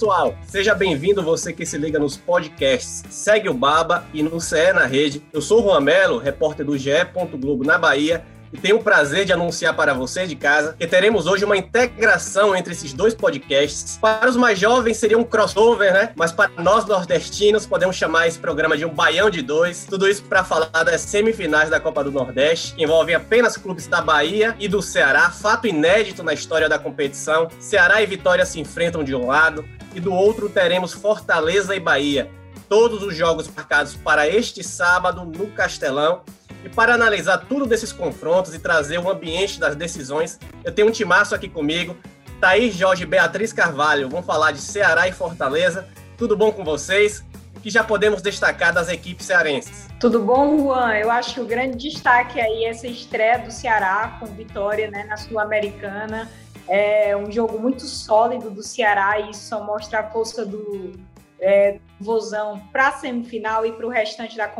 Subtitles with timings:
[0.00, 4.72] pessoal, seja bem-vindo você que se liga nos podcasts Segue o Baba e no CE
[4.72, 5.22] na Rede.
[5.30, 6.90] Eu sou o Juan Melo, repórter do GE.
[7.38, 11.26] Globo na Bahia e tenho o prazer de anunciar para você de casa que teremos
[11.26, 13.96] hoje uma integração entre esses dois podcasts.
[13.98, 16.12] Para os mais jovens seria um crossover, né?
[16.16, 19.86] Mas para nós nordestinos podemos chamar esse programa de um baião de dois.
[19.88, 24.00] Tudo isso para falar das semifinais da Copa do Nordeste, que envolvem apenas clubes da
[24.00, 27.48] Bahia e do Ceará, fato inédito na história da competição.
[27.58, 29.64] Ceará e Vitória se enfrentam de um lado
[29.94, 32.30] e do outro teremos Fortaleza e Bahia.
[32.68, 36.22] Todos os jogos marcados para este sábado no Castelão
[36.64, 40.92] e para analisar tudo desses confrontos e trazer o ambiente das decisões, eu tenho um
[40.92, 41.96] timaço aqui comigo,
[42.40, 44.08] Thaís Jorge e Beatriz Carvalho.
[44.08, 45.86] Vamos falar de Ceará e Fortaleza.
[46.16, 47.24] Tudo bom com vocês?
[47.56, 49.86] O que já podemos destacar das equipes cearenses?
[49.98, 50.94] Tudo bom, Juan?
[50.94, 55.04] Eu acho que o grande destaque aí é essa estreia do Ceará com vitória né,
[55.04, 56.30] na Sul-Americana.
[56.66, 60.92] É um jogo muito sólido do Ceará e isso só mostra a força do
[61.38, 64.50] é, Vozão para a semifinal e para o restante da,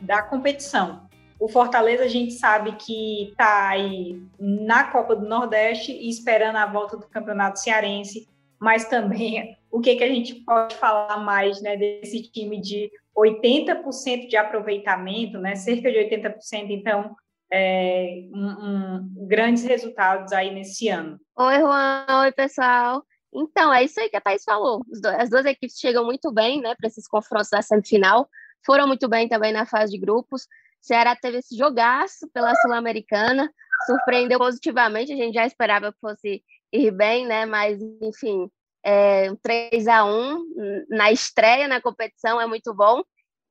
[0.00, 1.05] da competição.
[1.38, 6.66] O Fortaleza a gente sabe que está aí na Copa do Nordeste e esperando a
[6.66, 8.28] volta do Campeonato Cearense,
[8.58, 14.28] mas também o que, que a gente pode falar mais né, desse time de 80%
[14.28, 16.36] de aproveitamento, né, cerca de 80%,
[16.70, 17.14] então
[17.52, 21.18] é, um, um, grandes resultados aí nesse ano.
[21.36, 23.04] Oi, Juan, oi, pessoal.
[23.32, 24.82] Então, é isso aí que a Thaís falou.
[25.18, 28.28] As duas equipes chegam muito bem né, para esses confrontos da semifinal,
[28.64, 30.46] foram muito bem também na fase de grupos.
[30.80, 33.50] Ceará teve esse jogaço pela Sul-Americana,
[33.86, 37.46] surpreendeu positivamente, a gente já esperava que fosse ir bem, né?
[37.46, 38.50] Mas, enfim,
[38.84, 40.44] é, 3 a 1
[40.88, 43.02] na estreia na competição é muito bom.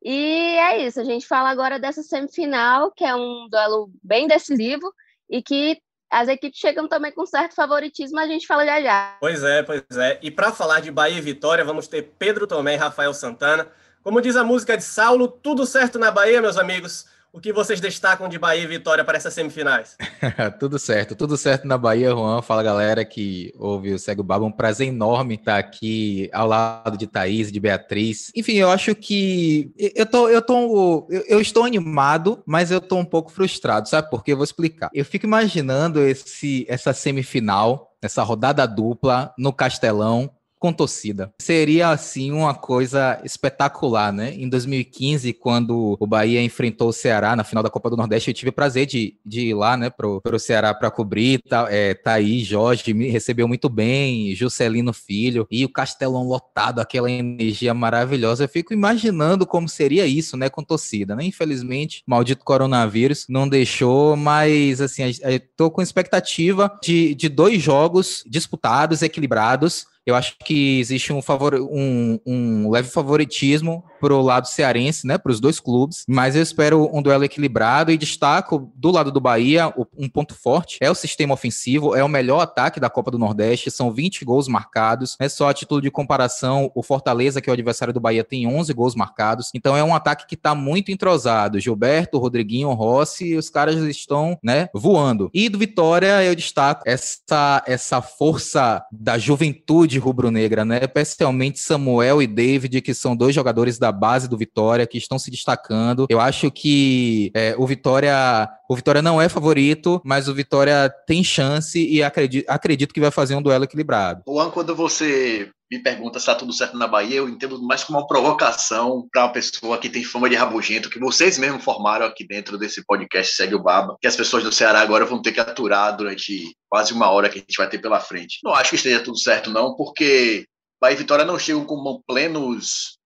[0.03, 4.93] E é isso, a gente fala agora dessa semifinal, que é um duelo bem decisivo
[5.29, 5.81] e que
[6.11, 9.17] as equipes chegam também com certo favoritismo, a gente fala já já.
[9.19, 10.19] Pois é, pois é.
[10.21, 13.67] E para falar de Bahia e Vitória, vamos ter Pedro Tomé e Rafael Santana.
[14.03, 17.07] Como diz a música de Saulo, tudo certo na Bahia, meus amigos.
[17.35, 19.97] O que vocês destacam de Bahia e Vitória para essas semifinais?
[20.57, 22.41] tudo certo, tudo certo na Bahia, Juan.
[22.41, 24.45] Fala galera que ouve o Cego Baba.
[24.45, 28.31] Um prazer enorme estar aqui ao lado de Thaís, de Beatriz.
[28.33, 33.03] Enfim, eu acho que eu tô, eu tô, eu, estou animado, mas eu tô um
[33.03, 34.31] pouco frustrado, sabe por quê?
[34.31, 34.89] Eu vou explicar.
[34.93, 40.31] Eu fico imaginando esse, essa semifinal, essa rodada dupla no Castelão,
[40.65, 41.31] com torcida.
[41.39, 44.33] Seria, assim, uma coisa espetacular, né?
[44.33, 48.33] Em 2015, quando o Bahia enfrentou o Ceará na final da Copa do Nordeste, eu
[48.33, 51.39] tive o prazer de, de ir lá, né, pro, pro Ceará para cobrir.
[51.47, 57.11] Tá, é, Thaís, Jorge me recebeu muito bem, Juscelino Filho, e o Castelão lotado, aquela
[57.11, 58.45] energia maravilhosa.
[58.45, 61.25] Eu fico imaginando como seria isso, né, com torcida, né?
[61.25, 68.23] Infelizmente, maldito coronavírus não deixou, mas, assim, eu tô com expectativa de, de dois jogos
[68.25, 74.47] disputados, equilibrados, eu acho que existe um, favor, um, um leve favoritismo para o lado
[74.47, 78.91] cearense, né, para os dois clubes, mas eu espero um duelo equilibrado e destaco do
[78.91, 82.87] lado do Bahia um ponto forte é o sistema ofensivo, é o melhor ataque da
[82.87, 87.41] Copa do Nordeste, são 20 gols marcados, é só a título de comparação, o Fortaleza,
[87.41, 90.35] que é o adversário do Bahia, tem 11 gols marcados, então é um ataque que
[90.35, 95.31] está muito entrosado, Gilberto, Rodriguinho, Rossi, os caras estão, né, voando.
[95.33, 100.79] E do Vitória eu destaco essa, essa força da juventude rubro-negra, né?
[100.83, 105.31] Especialmente Samuel e David, que são dois jogadores da base do Vitória que estão se
[105.31, 106.05] destacando.
[106.09, 111.23] Eu acho que é, o Vitória o Vitória não é favorito, mas o Vitória tem
[111.23, 114.23] chance e acredito, acredito que vai fazer um duelo equilibrado.
[114.27, 117.99] Juan, quando você me pergunta se está tudo certo na Bahia, eu entendo mais como
[117.99, 122.25] uma provocação para uma pessoa que tem fama de rabugento, que vocês mesmos formaram aqui
[122.25, 125.39] dentro desse podcast Segue o Baba, que as pessoas do Ceará agora vão ter que
[125.39, 128.39] aturar durante quase uma hora que a gente vai ter pela frente.
[128.43, 130.45] Não acho que esteja tudo certo, não, porque
[130.79, 132.97] Bahia e Vitória não chegam como plenos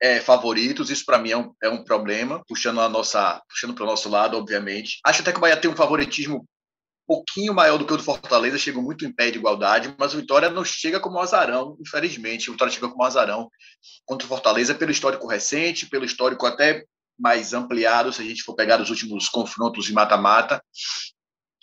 [0.00, 3.84] é, favoritos, isso para mim é um, é um problema, puxando a nossa, puxando para
[3.84, 4.98] o nosso lado, obviamente.
[5.04, 6.44] Acho até que o Bahia tem um favoritismo um
[7.06, 10.18] pouquinho maior do que o do Fortaleza, chega muito em pé de igualdade, mas o
[10.18, 12.48] Vitória não chega como azarão, infelizmente.
[12.48, 13.48] O Vitória chega como azarão
[14.04, 16.84] contra o Fortaleza pelo histórico recente, pelo histórico até
[17.18, 20.62] mais ampliado, se a gente for pegar os últimos confrontos de mata-mata,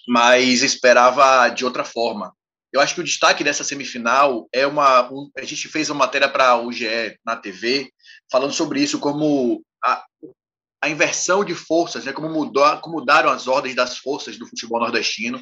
[0.07, 2.33] mas esperava de outra forma.
[2.75, 5.09] Eu acho que o destaque dessa semifinal é uma.
[5.09, 7.89] Um, a gente fez uma matéria para o GE na TV,
[8.31, 10.03] falando sobre isso, como a,
[10.81, 14.79] a inversão de forças, né, como, mudou, como mudaram as ordens das forças do futebol
[14.79, 15.41] nordestino,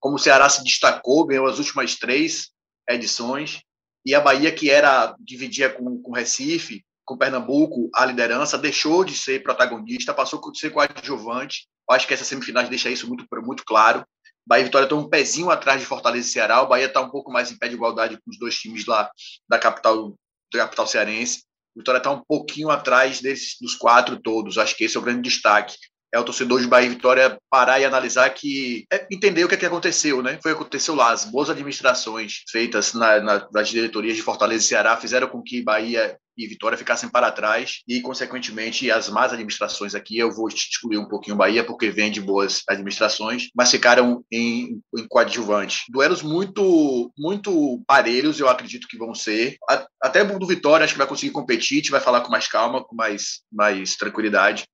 [0.00, 2.50] como o Ceará se destacou, ganhou as últimas três
[2.88, 3.62] edições,
[4.06, 9.16] e a Bahia, que era dividia com, com Recife, com Pernambuco, a liderança, deixou de
[9.16, 11.66] ser protagonista, passou a ser coadjuvante.
[11.88, 14.04] Eu acho que essa semifinal deixa isso muito, muito claro.
[14.46, 16.62] Bahia e Vitória estão um pezinho atrás de Fortaleza e Ceará.
[16.62, 19.10] O Bahia está um pouco mais em pé de igualdade com os dois times lá
[19.48, 20.14] da capital,
[20.52, 21.44] da capital cearense.
[21.74, 24.58] O Vitória está um pouquinho atrás desses, dos quatro todos.
[24.58, 25.76] Acho que esse é o grande destaque.
[26.14, 29.56] É o torcedor de Bahia e Vitória parar e analisar que é, entender o que,
[29.56, 30.38] é que aconteceu, né?
[30.40, 31.10] Foi o que aconteceu lá.
[31.10, 35.60] As boas administrações feitas na, na, nas diretorias de Fortaleza e Ceará fizeram com que
[35.60, 40.98] Bahia e Vitória ficassem para trás e, consequentemente, as más administrações aqui, eu vou excluir
[40.98, 45.84] um pouquinho Bahia porque vem de boas administrações, mas ficaram em, em coadjuvante.
[45.88, 49.56] Duelos muito muito parelhos, eu acredito que vão ser.
[50.00, 52.94] Até o do Vitória acho que vai conseguir competir, vai falar com mais calma, com
[52.94, 54.64] mais, mais tranquilidade.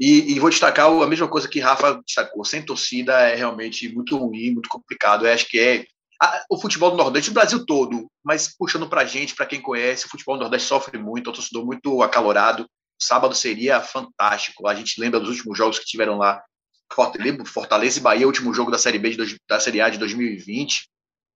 [0.00, 4.16] E, e, vou destacar a mesma coisa que Rafa destacou: sem torcida é realmente muito
[4.16, 5.26] ruim, muito complicado.
[5.26, 5.84] Eu acho que é
[6.20, 9.60] a, o futebol do Nordeste, o Brasil todo, mas puxando para a gente, para quem
[9.60, 12.66] conhece, o futebol do Nordeste sofre muito, é um torcedor muito acalorado.
[12.98, 14.66] sábado seria fantástico.
[14.66, 16.42] A gente lembra dos últimos jogos que tiveram lá.
[17.46, 20.88] Fortaleza e Bahia, o último jogo da Série B de, da Série A de 2020,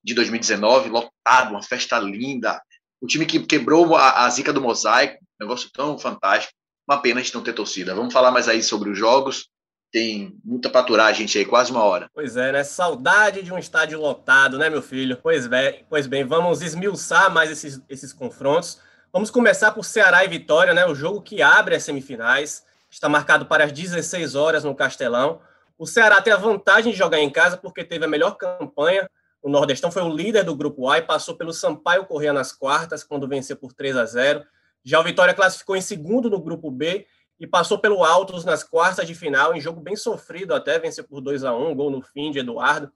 [0.03, 2.61] de 2019, lotado, uma festa linda.
[3.01, 6.55] O time que quebrou a, a zica do mosaico, negócio tão fantástico.
[6.87, 7.95] Uma pena a gente não ter torcida.
[7.95, 9.49] Vamos falar mais aí sobre os jogos
[9.95, 12.11] tem muita aturar a gente aí, quase uma hora.
[12.13, 12.65] Pois é, né?
[12.65, 15.17] Saudade de um estádio lotado, né, meu filho?
[15.23, 18.81] Pois bem, pois bem vamos esmiuçar mais esses, esses confrontos.
[19.13, 20.85] Vamos começar por Ceará e Vitória, né?
[20.85, 22.65] O jogo que abre as semifinais.
[22.91, 25.41] Está marcado para as 16 horas no Castelão.
[25.79, 29.09] O Ceará tem a vantagem de jogar em casa porque teve a melhor campanha.
[29.41, 33.05] O Nordestão foi o líder do grupo A e passou pelo Sampaio Corrêa nas quartas,
[33.05, 34.45] quando venceu por 3 a 0.
[34.85, 37.07] Já o Vitória classificou em segundo no grupo B
[37.41, 41.21] e passou pelo Altos nas quartas de final, em jogo bem sofrido até, venceu por
[41.21, 42.93] 2 a 1 gol no fim de Eduardo.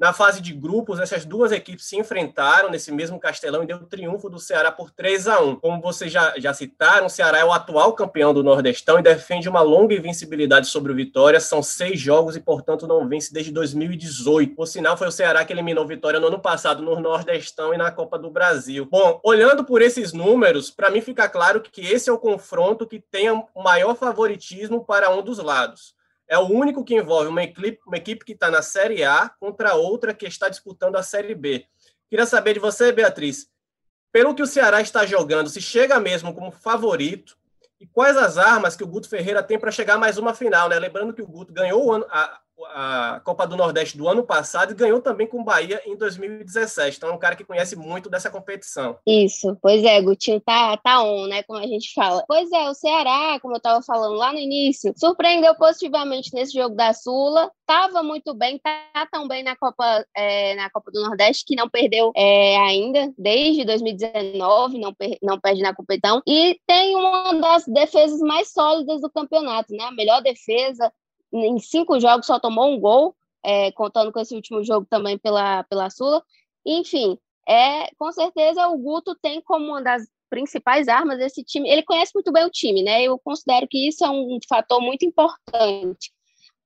[0.00, 3.84] Na fase de grupos, essas duas equipes se enfrentaram nesse mesmo Castelão e deu o
[3.84, 7.44] triunfo do Ceará por 3 a 1 Como vocês já, já citaram, o Ceará é
[7.44, 11.38] o atual campeão do Nordestão e defende uma longa invencibilidade sobre o Vitória.
[11.38, 14.54] São seis jogos e, portanto, não vence desde 2018.
[14.54, 17.90] Por sinal, foi o Ceará que eliminou Vitória no ano passado no Nordestão e na
[17.90, 18.88] Copa do Brasil.
[18.90, 22.98] Bom, olhando por esses números, para mim fica claro que esse é o confronto que
[22.98, 25.99] tem o maior favoritismo para um dos lados
[26.30, 29.74] é o único que envolve uma equipe, uma equipe que está na Série A contra
[29.74, 31.66] outra que está disputando a Série B.
[32.08, 33.48] Queria saber de você, Beatriz,
[34.12, 37.36] pelo que o Ceará está jogando, se chega mesmo como favorito
[37.80, 40.78] e quais as armas que o Guto Ferreira tem para chegar mais uma final, né?
[40.78, 45.00] Lembrando que o Guto ganhou a, a Copa do Nordeste do ano passado e ganhou
[45.00, 46.96] também com o Bahia em 2017.
[46.96, 48.98] Então é um cara que conhece muito dessa competição.
[49.06, 51.42] Isso, pois é, Gutinho tá, tá on, né?
[51.42, 52.24] Como a gente fala.
[52.26, 56.74] Pois é, o Ceará, como eu estava falando lá no início, surpreendeu positivamente nesse jogo
[56.74, 57.50] da Sula.
[57.66, 61.68] Tava muito bem, tá tão bem na Copa, é, na Copa do Nordeste, que não
[61.68, 66.20] perdeu é, ainda, desde 2019, não, per não perde na competição.
[66.26, 69.84] E tem uma das defesas mais sólidas do campeonato, né?
[69.84, 70.92] A melhor defesa,
[71.32, 75.64] em cinco jogos só tomou um gol, é, contando com esse último jogo também pela,
[75.64, 76.22] pela Sula.
[76.64, 77.18] Enfim,
[77.48, 81.68] é, com certeza o Guto tem como uma das principais armas esse time.
[81.68, 83.02] Ele conhece muito bem o time, né?
[83.02, 86.12] Eu considero que isso é um fator muito importante,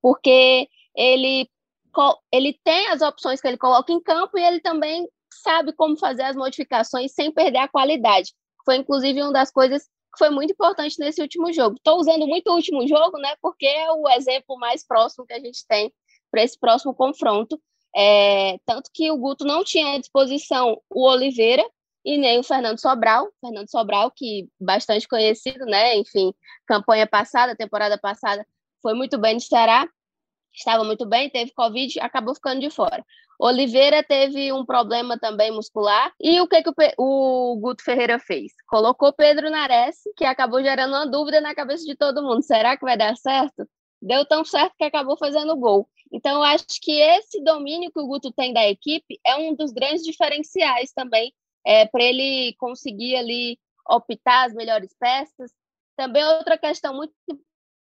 [0.01, 1.49] porque ele,
[2.31, 5.07] ele tem as opções que ele coloca em campo e ele também
[5.43, 8.33] sabe como fazer as modificações sem perder a qualidade.
[8.63, 11.75] Foi inclusive uma das coisas que foi muito importante nesse último jogo.
[11.75, 13.35] Estou usando muito o último jogo, né?
[13.41, 15.93] Porque é o exemplo mais próximo que a gente tem
[16.31, 17.61] para esse próximo confronto.
[17.95, 21.63] É, tanto que o Guto não tinha à disposição o Oliveira
[22.03, 23.29] e nem o Fernando Sobral.
[23.39, 25.95] Fernando Sobral, que bastante conhecido, né?
[25.97, 26.33] Enfim,
[26.65, 28.45] campanha passada, temporada passada,
[28.81, 29.87] foi muito bem no Ceará,
[30.55, 33.03] estava muito bem, teve Covid, acabou ficando de fora.
[33.39, 36.11] Oliveira teve um problema também muscular.
[36.19, 38.53] E o que, que o, o Guto Ferreira fez?
[38.67, 42.41] Colocou Pedro Nares, que acabou gerando uma dúvida na cabeça de todo mundo.
[42.41, 43.67] Será que vai dar certo?
[44.01, 45.87] Deu tão certo que acabou fazendo gol.
[46.11, 49.71] Então, eu acho que esse domínio que o Guto tem da equipe é um dos
[49.71, 51.33] grandes diferenciais também
[51.65, 53.59] é, para ele conseguir ali
[53.89, 55.51] optar as melhores peças.
[55.97, 57.13] Também outra questão muito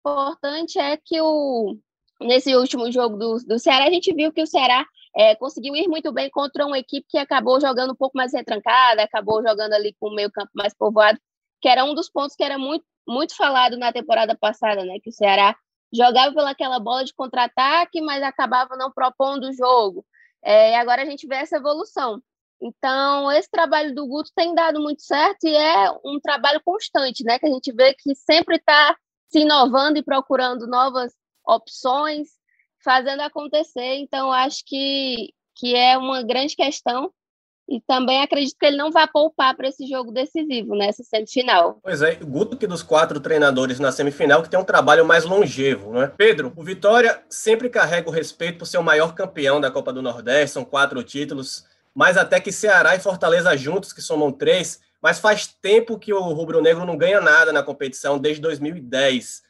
[0.01, 1.77] importante é que o,
[2.25, 5.89] nesse último jogo do, do Ceará, a gente viu que o Ceará é, conseguiu ir
[5.89, 9.95] muito bem contra uma equipe que acabou jogando um pouco mais retrancada, acabou jogando ali
[10.01, 11.19] com o meio campo mais povoado,
[11.61, 14.99] que era um dos pontos que era muito, muito falado na temporada passada, né?
[15.03, 15.55] Que o Ceará
[15.93, 20.05] jogava pelaquela bola de contra-ataque, mas acabava não propondo o jogo.
[20.43, 22.21] É, e agora a gente vê essa evolução.
[22.61, 27.39] Então, esse trabalho do Guto tem dado muito certo e é um trabalho constante, né?
[27.39, 28.97] Que a gente vê que sempre está
[29.29, 31.13] se inovando e procurando novas
[31.47, 32.29] opções,
[32.83, 33.97] fazendo acontecer.
[33.97, 37.13] Então, acho que, que é uma grande questão
[37.69, 41.79] E também acredito que ele não vai poupar para esse jogo decisivo, nessa semifinal.
[41.83, 45.25] Pois é, o Guto que dos quatro treinadores na semifinal que tem um trabalho mais
[45.25, 46.09] longevo, não é?
[46.09, 50.03] Pedro, o Vitória sempre carrega o respeito por ser o maior campeão da Copa do
[50.03, 55.19] Nordeste, são quatro títulos, mais até que Ceará e Fortaleza juntos, que somam três, mas
[55.19, 59.43] faz tempo que o Rubro Negro não ganha nada na competição, desde 2010.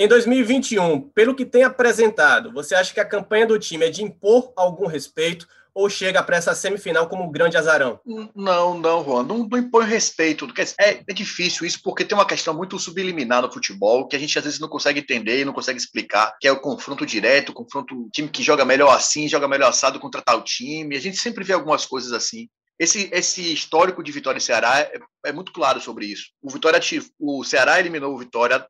[0.00, 4.02] Em 2021, pelo que tem apresentado, você acha que a campanha do time é de
[4.02, 8.00] impor algum respeito ou chega para essa semifinal como um grande azarão?
[8.34, 10.48] Não, não, Juan, não, não impõe respeito.
[10.80, 14.38] É, é difícil isso porque tem uma questão muito subliminar no futebol que a gente
[14.38, 17.54] às vezes não consegue entender e não consegue explicar, que é o confronto direto, o
[17.54, 20.96] confronto time que joga melhor assim, joga melhor assado contra tal time.
[20.96, 22.48] A gente sempre vê algumas coisas assim.
[22.78, 26.28] Esse, esse histórico de Vitória e Ceará é, é muito claro sobre isso.
[26.40, 26.80] O Vitória,
[27.18, 28.66] o Ceará eliminou o Vitória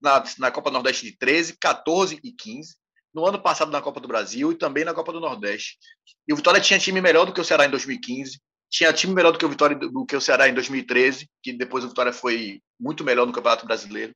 [0.00, 2.76] na, na Copa Nordeste de 13, 14 e 15
[3.14, 5.76] no ano passado na Copa do Brasil e também na Copa do Nordeste.
[6.26, 8.38] E o Vitória tinha time melhor do que o Ceará em 2015,
[8.70, 11.84] tinha time melhor do que o Vitória do que o Ceará em 2013, que depois
[11.84, 14.12] o Vitória foi muito melhor no Campeonato Brasileiro.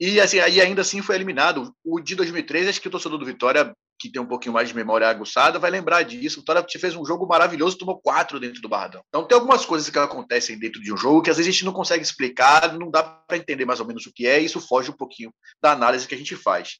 [0.00, 1.74] E assim, aí ainda assim foi eliminado.
[1.84, 4.74] O de 2013, acho que o torcedor do Vitória, que tem um pouquinho mais de
[4.74, 6.38] memória aguçada, vai lembrar disso.
[6.38, 9.00] O Vitória fez um jogo maravilhoso, tomou quatro dentro do Barradão.
[9.08, 11.64] Então tem algumas coisas que acontecem dentro de um jogo que às vezes a gente
[11.64, 14.60] não consegue explicar, não dá para entender mais ou menos o que é, e isso
[14.60, 15.32] foge um pouquinho
[15.62, 16.78] da análise que a gente faz.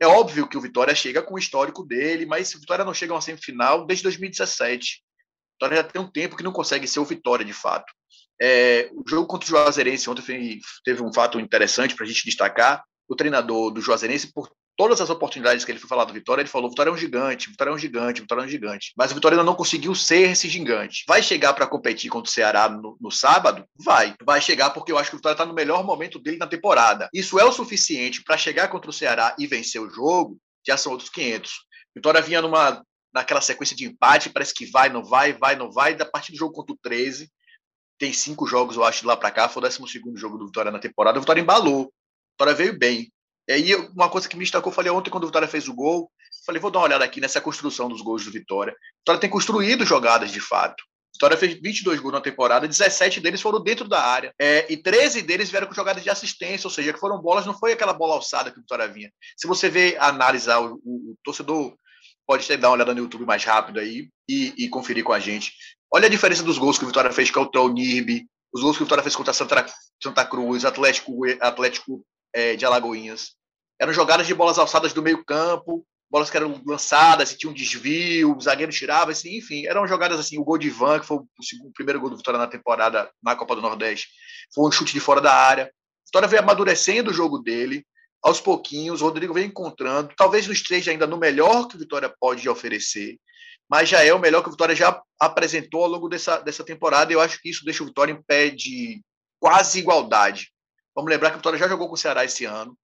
[0.00, 3.12] É óbvio que o Vitória chega com o histórico dele, mas o Vitória não chega
[3.12, 5.02] a uma semifinal desde 2017.
[5.02, 7.92] O Vitória já tem um tempo que não consegue ser o Vitória, de fato.
[8.40, 12.84] É, o jogo contra o Juazeirense ontem teve um fato interessante para a gente destacar.
[13.08, 14.48] O treinador do Juazeirense, por
[14.78, 17.50] todas as oportunidades que ele foi falar do Vitória, ele falou: Vitória é um gigante,
[17.50, 18.92] Vitória é um gigante, Vitória é um gigante.
[18.96, 21.04] Mas o Vitória ainda não conseguiu ser esse gigante.
[21.06, 23.66] Vai chegar para competir contra o Ceará no, no, sábado?
[23.76, 24.14] Vai.
[24.24, 27.08] Vai chegar porque eu acho que o Vitória está no melhor momento dele na temporada.
[27.12, 30.38] Isso é o suficiente para chegar contra o Ceará e vencer o jogo?
[30.64, 31.52] Já são outros 500.
[31.94, 32.82] Vitória vinha numa
[33.12, 35.94] naquela sequência de empate, parece que vai, não vai, vai, não vai.
[35.94, 37.28] Da partir do jogo contra o 13,
[37.98, 39.48] tem cinco jogos, eu acho, de lá para cá.
[39.48, 39.80] Foi o 12
[40.14, 41.18] jogo do Vitória na temporada.
[41.18, 41.86] O Vitória embalou.
[41.86, 41.92] O
[42.32, 43.10] Vitória veio bem.
[43.48, 45.74] E aí, uma coisa que me destacou, eu falei ontem, quando o Vitória fez o
[45.74, 46.10] gol,
[46.44, 48.72] falei, vou dar uma olhada aqui nessa construção dos gols do Vitória.
[48.72, 50.82] O Vitória tem construído jogadas de fato.
[50.82, 54.34] O Vitória fez 22 gols na temporada, 17 deles foram dentro da área.
[54.38, 57.58] É, e 13 deles vieram com jogadas de assistência, ou seja, que foram bolas, não
[57.58, 59.10] foi aquela bola alçada que o Vitória vinha.
[59.34, 61.74] Se você vê, analisar, o, o, o torcedor
[62.26, 65.18] pode ter, dar uma olhada no YouTube mais rápido aí e, e, conferir com a
[65.18, 65.54] gente.
[65.90, 68.82] Olha a diferença dos gols que o Vitória fez contra o Nirby, os gols que
[68.82, 69.64] o Vitória fez contra Santa,
[70.02, 73.37] Santa Cruz, Atlético, Atlético é, de Alagoinhas.
[73.80, 77.54] Eram jogadas de bolas alçadas do meio campo, bolas que eram lançadas, e tinha um
[77.54, 81.18] desvio, o zagueiro tirava, assim, enfim, eram jogadas assim, o gol de Ivan, que foi
[81.18, 84.08] o, segundo, o primeiro gol do Vitória na temporada, na Copa do Nordeste,
[84.54, 85.70] foi um chute de fora da área.
[86.06, 87.84] Vitória veio amadurecendo o jogo dele,
[88.22, 92.12] aos pouquinhos, o Rodrigo vem encontrando, talvez não esteja ainda no melhor que o Vitória
[92.18, 93.16] pode oferecer,
[93.70, 97.12] mas já é o melhor que o Vitória já apresentou ao longo dessa, dessa temporada,
[97.12, 99.02] e eu acho que isso deixa o Vitória em pé de
[99.38, 100.50] quase igualdade.
[100.98, 102.76] Vamos lembrar que o Vitória já jogou com o Ceará esse ano,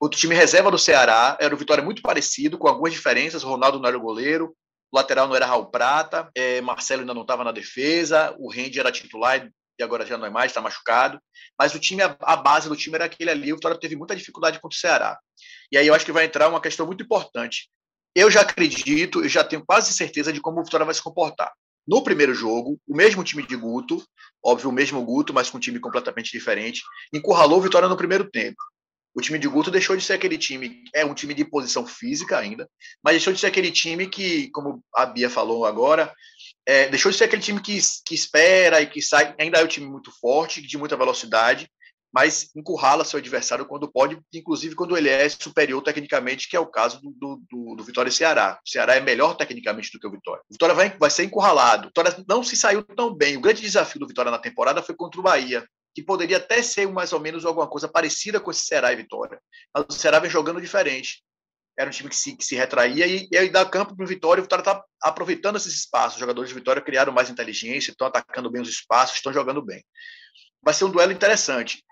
[0.00, 3.42] Outro time reserva do Ceará era o Vitória muito parecido, com algumas diferenças.
[3.42, 4.54] O Ronaldo não era o goleiro,
[4.92, 8.78] o lateral não era Raul Prata, é, Marcelo ainda não estava na defesa, o Rendi
[8.78, 11.18] era titular e agora já não é mais, está machucado.
[11.58, 13.52] Mas o time, a base do time era aquele ali.
[13.52, 15.18] O Vitória teve muita dificuldade contra o Ceará.
[15.72, 17.70] E aí eu acho que vai entrar uma questão muito importante.
[18.14, 21.52] Eu já acredito, eu já tenho quase certeza de como o Vitória vai se comportar.
[21.86, 24.04] No primeiro jogo, o mesmo time de Guto,
[24.44, 28.56] óbvio, o mesmo Guto, mas com um time completamente diferente, encurralou Vitória no primeiro tempo.
[29.14, 32.36] O time de Guto deixou de ser aquele time, é um time de posição física
[32.38, 32.68] ainda,
[33.02, 36.12] mas deixou de ser aquele time que, como a Bia falou agora,
[36.66, 39.34] é, deixou de ser aquele time que, que espera e que sai.
[39.38, 41.70] Ainda é um time muito forte, de muita velocidade,
[42.16, 46.64] mas encurrala seu adversário quando pode, inclusive quando ele é superior tecnicamente, que é o
[46.64, 48.58] caso do, do, do Vitória e Ceará.
[48.66, 50.42] O Ceará é melhor tecnicamente do que o Vitória.
[50.48, 51.82] O Vitória vai, vai ser encurralado.
[51.82, 53.36] O Vitória não se saiu tão bem.
[53.36, 55.62] O grande desafio do Vitória na temporada foi contra o Bahia
[55.94, 59.38] que poderia até ser mais ou menos alguma coisa parecida com esse Ceará e Vitória.
[59.74, 61.22] Mas o Ceará vem jogando diferente.
[61.78, 64.08] Era um time que se, que se retraía e, e aí dá campo para o
[64.08, 64.40] Vitória.
[64.40, 66.14] O Vitória está aproveitando esses espaços.
[66.14, 69.84] Os jogadores de Vitória criaram mais inteligência, estão atacando bem os espaços, estão jogando bem.
[70.62, 71.84] Vai ser um duelo interessante.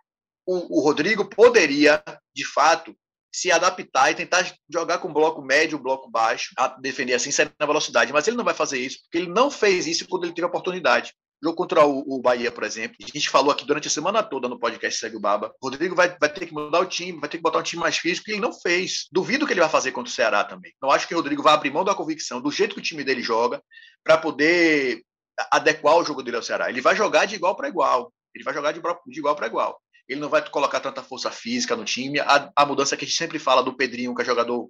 [0.46, 2.02] O, o Rodrigo poderia,
[2.34, 2.94] de fato,
[3.34, 7.66] se adaptar e tentar jogar com bloco médio, bloco baixo, a defender assim, sair na
[7.66, 8.12] velocidade.
[8.12, 10.48] Mas ele não vai fazer isso, porque ele não fez isso quando ele teve a
[10.48, 11.12] oportunidade.
[11.42, 14.48] Jogo contra o, o, Bahia, por exemplo, a gente falou aqui durante a semana toda
[14.48, 15.52] no podcast Segue o Baba.
[15.60, 17.98] Rodrigo vai, vai ter que mudar o time, vai ter que botar um time mais
[17.98, 19.08] físico, que ele não fez.
[19.10, 20.72] Duvido que ele vai fazer contra o Ceará também.
[20.80, 23.04] Não acho que o Rodrigo vai abrir mão da convicção, do jeito que o time
[23.04, 23.60] dele joga,
[24.02, 25.02] para poder
[25.50, 26.70] adequar o jogo dele ao Ceará.
[26.70, 28.12] Ele vai jogar de igual para igual.
[28.34, 29.78] Ele vai jogar de, de igual para igual.
[30.08, 32.20] Ele não vai colocar tanta força física no time.
[32.20, 34.68] A, a, mudança que a gente sempre fala do Pedrinho, que é jogador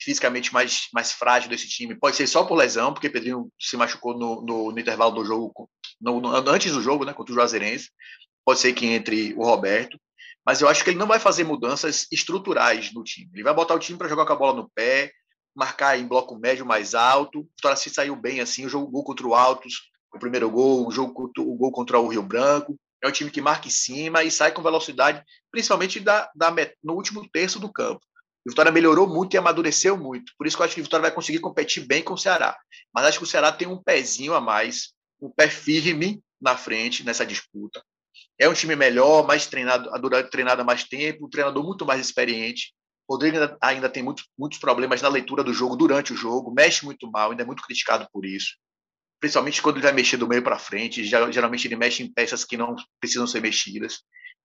[0.00, 1.98] fisicamente mais, mais frágil desse time.
[1.98, 5.68] Pode ser só por lesão, porque Pedrinho se machucou no, no, no intervalo do jogo,
[6.00, 7.90] no, antes do jogo, né, contra o Juazeirense.
[8.44, 9.98] Pode ser que entre o Roberto.
[10.46, 13.30] Mas eu acho que ele não vai fazer mudanças estruturais no time.
[13.34, 15.12] Ele vai botar o time para jogar com a bola no pé,
[15.54, 17.40] marcar em bloco médio mais alto.
[17.40, 20.90] O Vitória se saiu bem assim, o jogo contra o Altos, o primeiro gol, o
[20.90, 22.78] jogo o gol contra o Rio Branco.
[23.02, 26.94] É um time que marca em cima e sai com velocidade, principalmente da, da, no
[26.94, 28.00] último terço do campo.
[28.46, 30.32] O Vitória melhorou muito e amadureceu muito.
[30.36, 32.56] Por isso que eu acho que o Vitória vai conseguir competir bem com o Ceará.
[32.94, 37.04] Mas acho que o Ceará tem um pezinho a mais, um pé firme na frente
[37.04, 37.82] nessa disputa.
[38.38, 39.90] É um time melhor, mais treinado,
[40.30, 42.72] treinado há mais tempo, um treinador muito mais experiente.
[43.06, 46.52] O Rodrigo ainda, ainda tem muito, muitos problemas na leitura do jogo durante o jogo,
[46.52, 48.56] mexe muito mal, ainda é muito criticado por isso.
[49.20, 52.56] Principalmente quando ele vai mexer do meio para frente, geralmente ele mexe em peças que
[52.56, 54.00] não precisam ser mexidas.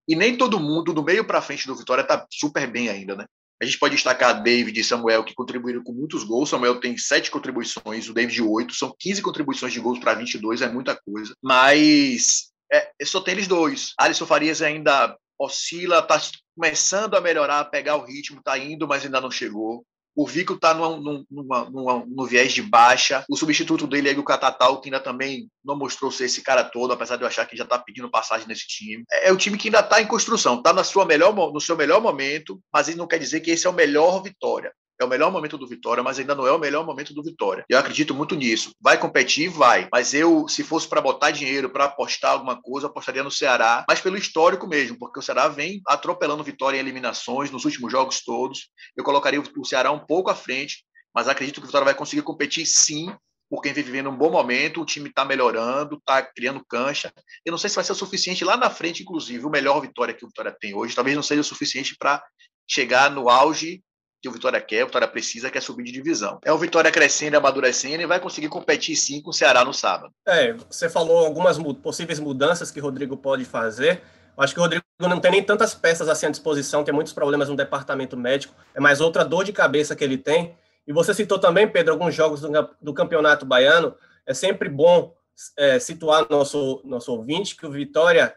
[0.07, 3.25] E nem todo mundo do meio para frente do Vitória está super bem ainda, né?
[3.61, 6.49] A gente pode destacar David e Samuel, que contribuíram com muitos gols.
[6.49, 8.73] Samuel tem sete contribuições, o David oito.
[8.73, 11.33] São 15 contribuições de gols para 22, é muita coisa.
[11.41, 13.93] Mas é, só tem eles dois.
[13.97, 16.21] Alisson Farias ainda oscila, está
[16.55, 19.85] começando a melhorar, a pegar o ritmo, está indo, mas ainda não chegou.
[20.15, 23.25] O Vico está no viés de baixa.
[23.27, 26.93] O substituto dele é o Catatal, que ainda também não mostrou ser esse cara todo,
[26.93, 29.03] apesar de eu achar que já está pedindo passagem nesse time.
[29.12, 32.98] É, é time que ainda está em construção, está no seu melhor momento, mas isso
[32.98, 36.03] não quer dizer que esse é o melhor Vitória é o melhor momento do Vitória,
[36.03, 37.65] mas ainda não é o melhor momento do Vitória.
[37.69, 38.71] Eu acredito muito nisso.
[38.79, 39.50] Vai competir?
[39.50, 39.88] Vai.
[39.91, 44.01] Mas eu, se fosse para botar dinheiro, para apostar alguma coisa, apostaria no Ceará, mas
[44.01, 48.69] pelo histórico mesmo, porque o Ceará vem atropelando Vitória em eliminações nos últimos jogos todos.
[48.95, 50.83] Eu colocaria o Ceará um pouco à frente,
[51.13, 53.13] mas acredito que o Vitória vai conseguir competir sim
[53.50, 57.13] porque vem vivendo um bom momento, o time está melhorando, está criando cancha.
[57.45, 60.12] Eu não sei se vai ser o suficiente lá na frente, inclusive, o melhor Vitória
[60.12, 62.23] que o Vitória tem hoje, talvez não seja o suficiente para
[62.67, 63.83] chegar no auge
[64.23, 66.39] que o Vitória quer, o Vitória precisa, que é subir de divisão.
[66.45, 70.13] É o Vitória crescendo, amadurecendo e vai conseguir competir sim com o Ceará no sábado.
[70.25, 74.01] É, você falou algumas possíveis mudanças que o Rodrigo pode fazer.
[74.38, 77.49] Acho que o Rodrigo não tem nem tantas peças assim à disposição, tem muitos problemas
[77.49, 80.55] no departamento médico, é mais outra dor de cabeça que ele tem.
[80.88, 82.49] E você citou também, Pedro, alguns jogos do,
[82.81, 83.93] do Campeonato Baiano.
[84.25, 85.13] É sempre bom
[85.57, 88.33] é, situar nosso, nosso ouvinte que o Vitória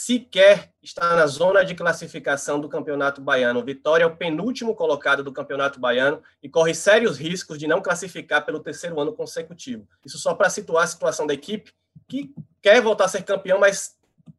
[0.00, 3.62] sequer está na zona de classificação do Campeonato Baiano.
[3.62, 8.46] Vitória é o penúltimo colocado do Campeonato Baiano e corre sérios riscos de não classificar
[8.46, 9.86] pelo terceiro ano consecutivo.
[10.02, 11.74] Isso só para situar a situação da equipe
[12.08, 13.94] que quer voltar a ser campeão, mas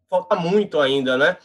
[0.09, 1.37] falta muito ainda, né?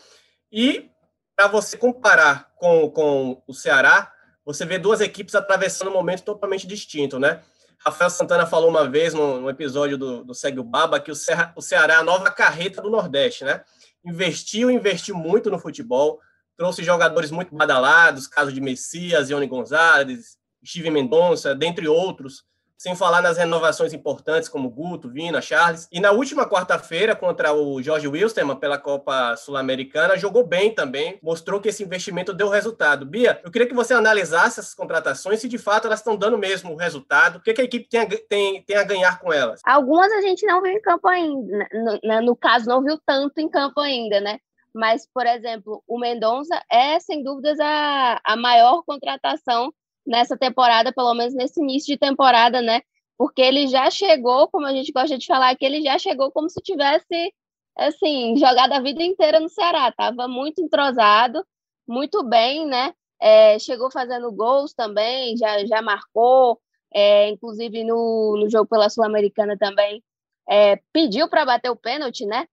[0.51, 0.91] E
[1.37, 4.11] para você comparar com, com o Ceará,
[4.47, 7.43] você vê duas equipes atravessando um momento totalmente distinto, né?
[7.85, 11.15] Rafael Santana falou uma vez no, no episódio do, do Segue o Baba que o,
[11.15, 13.63] Ceará, o Ceará é a nova carreta do Nordeste, né?
[14.07, 16.21] Investiu, investiu muito no futebol,
[16.57, 22.45] trouxe jogadores muito badalados, caso de Messias, Ione Gonzalez, Steve Mendonça, dentre outros,
[22.77, 25.89] sem falar nas renovações importantes como Guto, Vina, Charles.
[25.91, 31.61] E na última quarta-feira, contra o Jorge Wilstermann pela Copa Sul-Americana, jogou bem também, mostrou
[31.61, 33.07] que esse investimento deu resultado.
[33.07, 36.73] Bia, eu queria que você analisasse essas contratações, se de fato elas estão dando mesmo
[36.73, 39.61] o resultado, o que, que a equipe tem a, tem, tem a ganhar com elas?
[39.65, 41.69] Algumas a gente não viu em campo ainda,
[42.03, 44.39] no, no caso, não viu tanto em campo ainda, né?
[44.75, 49.73] Mas, por exemplo, o Mendonça é, sem dúvidas, a, a maior contratação
[50.07, 52.83] nessa temporada, pelo menos nesse início de temporada, né?
[53.19, 56.49] Porque ele já chegou, como a gente gosta de falar, que ele já chegou como
[56.49, 57.33] se tivesse,
[57.77, 59.91] assim, jogado a vida inteira no Ceará.
[59.93, 61.45] Tava muito entrosado,
[61.89, 62.93] muito bem, né?
[63.21, 66.61] É, chegou fazendo gols também, já, já marcou,
[66.93, 70.03] é, inclusive no, no jogo pela Sul-Americana também,
[70.49, 72.47] é, pediu para bater o pênalti, né?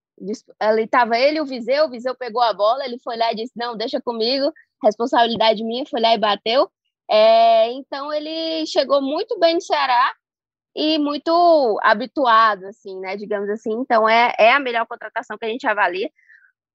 [0.59, 3.51] Ali estava ele o Viseu, o Viseu pegou a bola, ele foi lá e disse:
[3.55, 4.51] Não, deixa comigo,
[4.83, 6.69] responsabilidade minha, foi lá e bateu.
[7.09, 10.13] É, então ele chegou muito bem no Ceará
[10.75, 13.15] e muito habituado, assim, né?
[13.17, 13.71] Digamos assim.
[13.73, 16.09] Então é, é a melhor contratação que a gente avalia.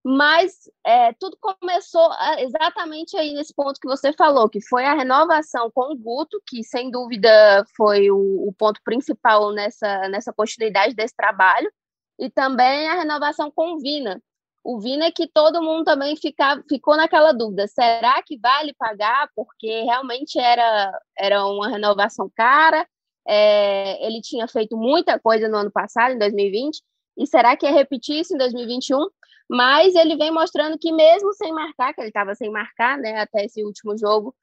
[0.04, 0.52] Mas
[0.86, 5.70] é, tudo começou ah, exatamente aí nesse ponto que você falou, que foi a renovação
[5.70, 11.14] com o Guto, que sem dúvida foi o, o ponto principal nessa, nessa continuidade desse
[11.16, 11.70] trabalho,
[12.18, 14.22] e também a renovação com o Vina,
[14.68, 19.30] o Vina é que todo mundo também fica, ficou naquela dúvida: será que vale pagar?
[19.34, 22.86] Porque realmente era, era uma renovação cara,
[23.26, 26.82] é, ele tinha feito muita coisa no ano passado, em 2020,
[27.16, 29.08] e será que é repetir isso em 2021?
[29.48, 33.46] Mas ele vem mostrando que, mesmo sem marcar, que ele estava sem marcar né, até
[33.46, 34.34] esse último jogo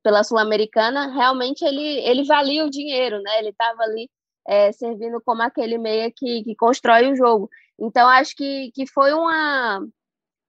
[0.00, 3.40] pela Sul-Americana, realmente ele, ele valia o dinheiro, né?
[3.40, 4.08] ele estava ali
[4.46, 7.50] é, servindo como aquele meia que, que constrói o jogo.
[7.82, 9.80] Então, acho que, que foi uma,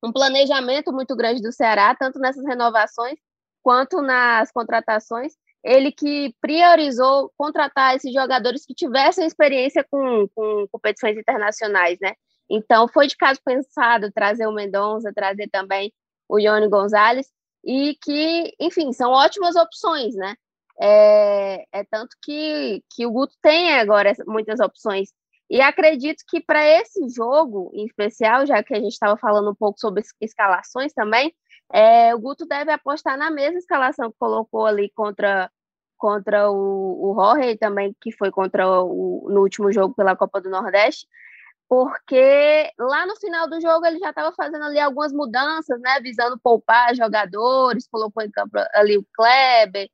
[0.04, 3.17] um planejamento muito grande do Ceará, tanto nessas renovações
[3.63, 5.34] quanto nas contratações.
[5.63, 12.13] ele que priorizou contratar esses jogadores que tivessem experiência com, com competições internacionais, né?
[12.50, 15.93] Então, foi de caso pensado trazer o Mendonça, trazer também
[16.30, 17.28] o Ione Gonzalez,
[17.63, 20.36] e que, enfim, são ótimas opções, né?
[20.82, 25.10] É, é tanto que, que o Guto tem agora muitas opções.
[25.54, 29.56] E acredito que para esse jogo, em especial, já que a gente estava falando um
[29.56, 31.32] pouco sobre escalações também,
[31.72, 35.52] é, o Guto deve apostar na mesma escalação que colocou ali contra,
[35.96, 40.50] contra o, o Jorge, também que foi contra o, no último jogo pela Copa do
[40.50, 41.06] Nordeste,
[41.70, 46.39] porque lá no final do jogo ele já estava fazendo ali algumas mudanças, né, visando
[46.39, 49.88] poupar jogadores, colocou em campo ali o Kleber,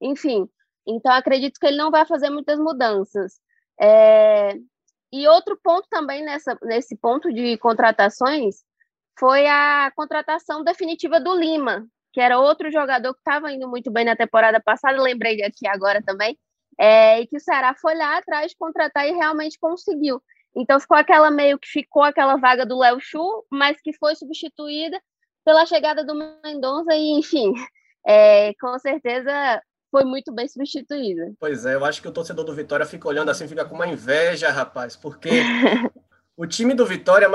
[0.00, 0.48] enfim.
[0.84, 3.40] Então acredito que ele não vai fazer muitas mudanças.
[3.80, 4.58] É...
[5.16, 8.64] E outro ponto também nessa, nesse ponto de contratações
[9.16, 14.04] foi a contratação definitiva do Lima, que era outro jogador que estava indo muito bem
[14.04, 16.36] na temporada passada, lembrei aqui agora também,
[16.76, 20.20] é, e que o Ceará foi lá atrás contratar e realmente conseguiu.
[20.52, 25.00] Então ficou aquela meio que ficou aquela vaga do Léo Chu, mas que foi substituída
[25.44, 27.52] pela chegada do Mendonça e, enfim,
[28.04, 29.62] é, com certeza
[29.94, 31.32] foi muito bem substituída.
[31.38, 33.86] Pois é, eu acho que o torcedor do Vitória fica olhando assim, fica com uma
[33.86, 35.30] inveja, rapaz, porque
[36.36, 37.30] o time do Vitória,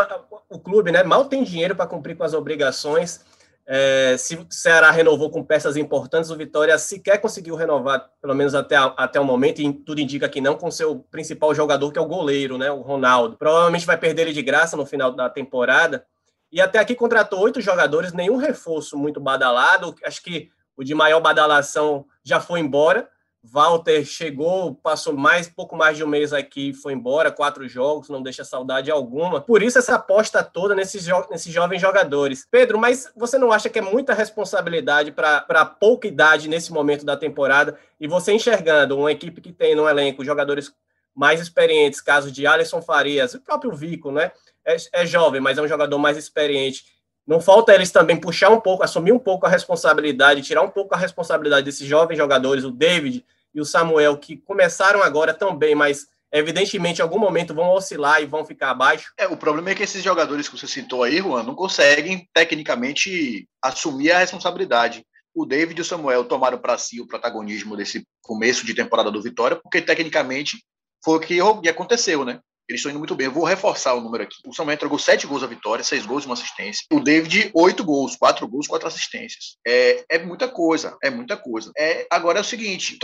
[0.50, 3.22] o clube, né, mal tem dinheiro para cumprir com as obrigações.
[3.66, 8.54] É, se o Ceará renovou com peças importantes, o Vitória sequer conseguiu renovar, pelo menos
[8.54, 12.02] até, até o momento, e tudo indica que não, com seu principal jogador, que é
[12.02, 13.38] o goleiro, né, o Ronaldo.
[13.38, 16.06] Provavelmente vai perder ele de graça no final da temporada.
[16.52, 19.96] E até aqui contratou oito jogadores, nenhum reforço muito badalado.
[20.04, 23.10] Acho que o de maior badalação já foi embora.
[23.44, 28.24] Walter chegou, passou mais pouco mais de um mês aqui, foi embora, quatro jogos, não
[28.24, 29.42] deixa saudade alguma.
[29.42, 32.48] Por isso essa aposta toda nesses, jo nesses jovens jogadores.
[32.50, 37.18] Pedro, mas você não acha que é muita responsabilidade para pouca idade nesse momento da
[37.18, 37.78] temporada?
[38.00, 40.74] E você enxergando uma equipe que tem no elenco jogadores
[41.14, 44.32] mais experientes, caso de Alisson Farias, o próprio Vico, né?
[44.66, 46.86] É, é jovem, mas é um jogador mais experiente.
[47.30, 50.96] Não falta eles também puxar um pouco, assumir um pouco a responsabilidade, tirar um pouco
[50.96, 56.08] a responsabilidade desses jovens jogadores, o David e o Samuel, que começaram agora também, mas
[56.32, 59.14] evidentemente em algum momento vão oscilar e vão ficar abaixo.
[59.16, 63.48] É, o problema é que esses jogadores que você citou aí, Juan, não conseguem tecnicamente
[63.62, 65.06] assumir a responsabilidade.
[65.32, 69.22] O David e o Samuel tomaram para si o protagonismo desse começo de temporada do
[69.22, 70.58] Vitória, porque tecnicamente
[71.06, 72.40] foi o que aconteceu, né?
[72.70, 73.26] Eles estão indo muito bem.
[73.26, 74.38] Eu vou reforçar o número aqui.
[74.46, 76.86] O Samuel entregou sete gols à vitória, seis gols e uma assistência.
[76.94, 79.58] O David, oito gols, quatro gols, quatro assistências.
[79.66, 81.72] É, é muita coisa, é muita coisa.
[81.76, 82.98] É, agora é o seguinte,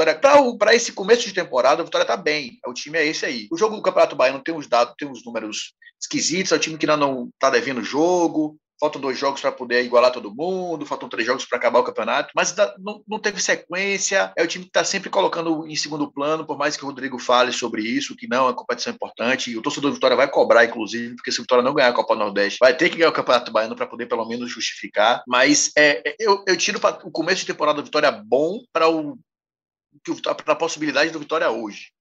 [0.60, 2.60] para esse começo de temporada, a Vitória está bem.
[2.67, 3.47] O time é esse aí.
[3.51, 6.51] O jogo do Campeonato Baiano tem uns dados, tem uns números esquisitos.
[6.51, 10.12] É o time que ainda não está devendo jogo faltam dois jogos para poder igualar
[10.12, 14.34] todo mundo, faltam três jogos para acabar o campeonato, mas não, não teve sequência.
[14.36, 17.18] É o time que está sempre colocando em segundo plano, por mais que o Rodrigo
[17.18, 20.66] fale sobre isso, que não é competição importante, e o torcedor do Vitória vai cobrar,
[20.66, 23.14] inclusive, porque se o Vitória não ganhar a Copa Nordeste, vai ter que ganhar o
[23.14, 25.24] Campeonato Baiano para poder pelo menos justificar.
[25.28, 29.18] Mas é, é eu, eu tiro o começo de temporada do Vitória bom para o
[30.28, 31.92] a possibilidade do Vitória hoje.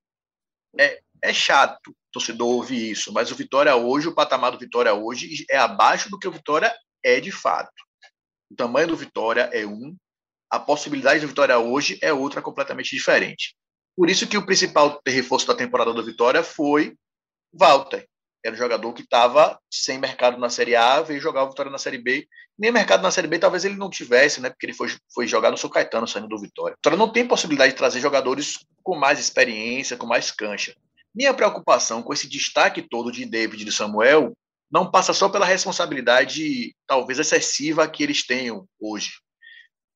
[0.79, 5.45] É, é chato, torcedor ouvir isso, mas o Vitória hoje, o patamar do Vitória hoje
[5.51, 6.73] é abaixo do que o Vitória
[7.03, 7.73] é de fato.
[8.51, 9.97] O tamanho do Vitória é um,
[10.49, 13.57] a possibilidade do Vitória hoje é outra completamente diferente.
[13.97, 16.95] Por isso que o principal reforço da temporada do Vitória foi
[17.53, 18.07] Walter.
[18.45, 21.79] Era um jogador que estava sem mercado na Série A, veio jogar o Vitória na
[21.79, 22.29] Série B.
[22.59, 24.51] Nem mercado na Série B talvez ele não tivesse, né?
[24.51, 26.77] Porque ele foi, foi jogar no São Caetano saindo do Vitória.
[26.77, 30.77] Vitória não tem possibilidade de trazer jogadores com mais experiência, com mais cancha.
[31.15, 34.37] Minha preocupação com esse destaque todo de David e de Samuel
[34.69, 39.13] não passa só pela responsabilidade talvez excessiva que eles tenham hoje,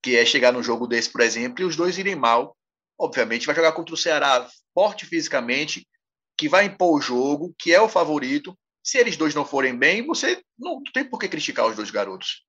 [0.01, 2.57] que é chegar no jogo desse, por exemplo, e os dois irem mal.
[2.97, 5.85] Obviamente, vai jogar contra o Ceará forte fisicamente,
[6.37, 8.57] que vai impor o jogo, que é o favorito.
[8.81, 12.45] Se eles dois não forem bem, você não tem por que criticar os dois garotos,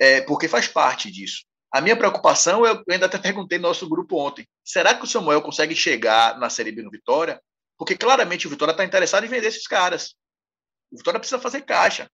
[0.00, 1.44] é, porque faz parte disso.
[1.70, 5.42] A minha preocupação, eu ainda até perguntei no nosso grupo ontem: será que o Samuel
[5.42, 7.38] consegue chegar na Série B no Vitória
[7.80, 10.14] porque claramente o Vitória está interessado em vender esses caras.
[10.92, 12.10] O Vitória precisa fazer caixa.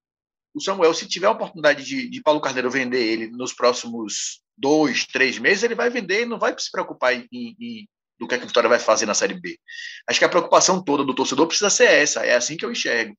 [0.53, 5.05] O Samuel, se tiver a oportunidade de, de Paulo Carneiro vender ele nos próximos dois,
[5.05, 7.85] três meses, ele vai vender e não vai se preocupar em, em,
[8.17, 9.59] do que, é que o Vitória vai fazer na Série B.
[10.07, 12.25] Acho que a preocupação toda do torcedor precisa ser essa.
[12.25, 13.13] É assim que eu enxergo.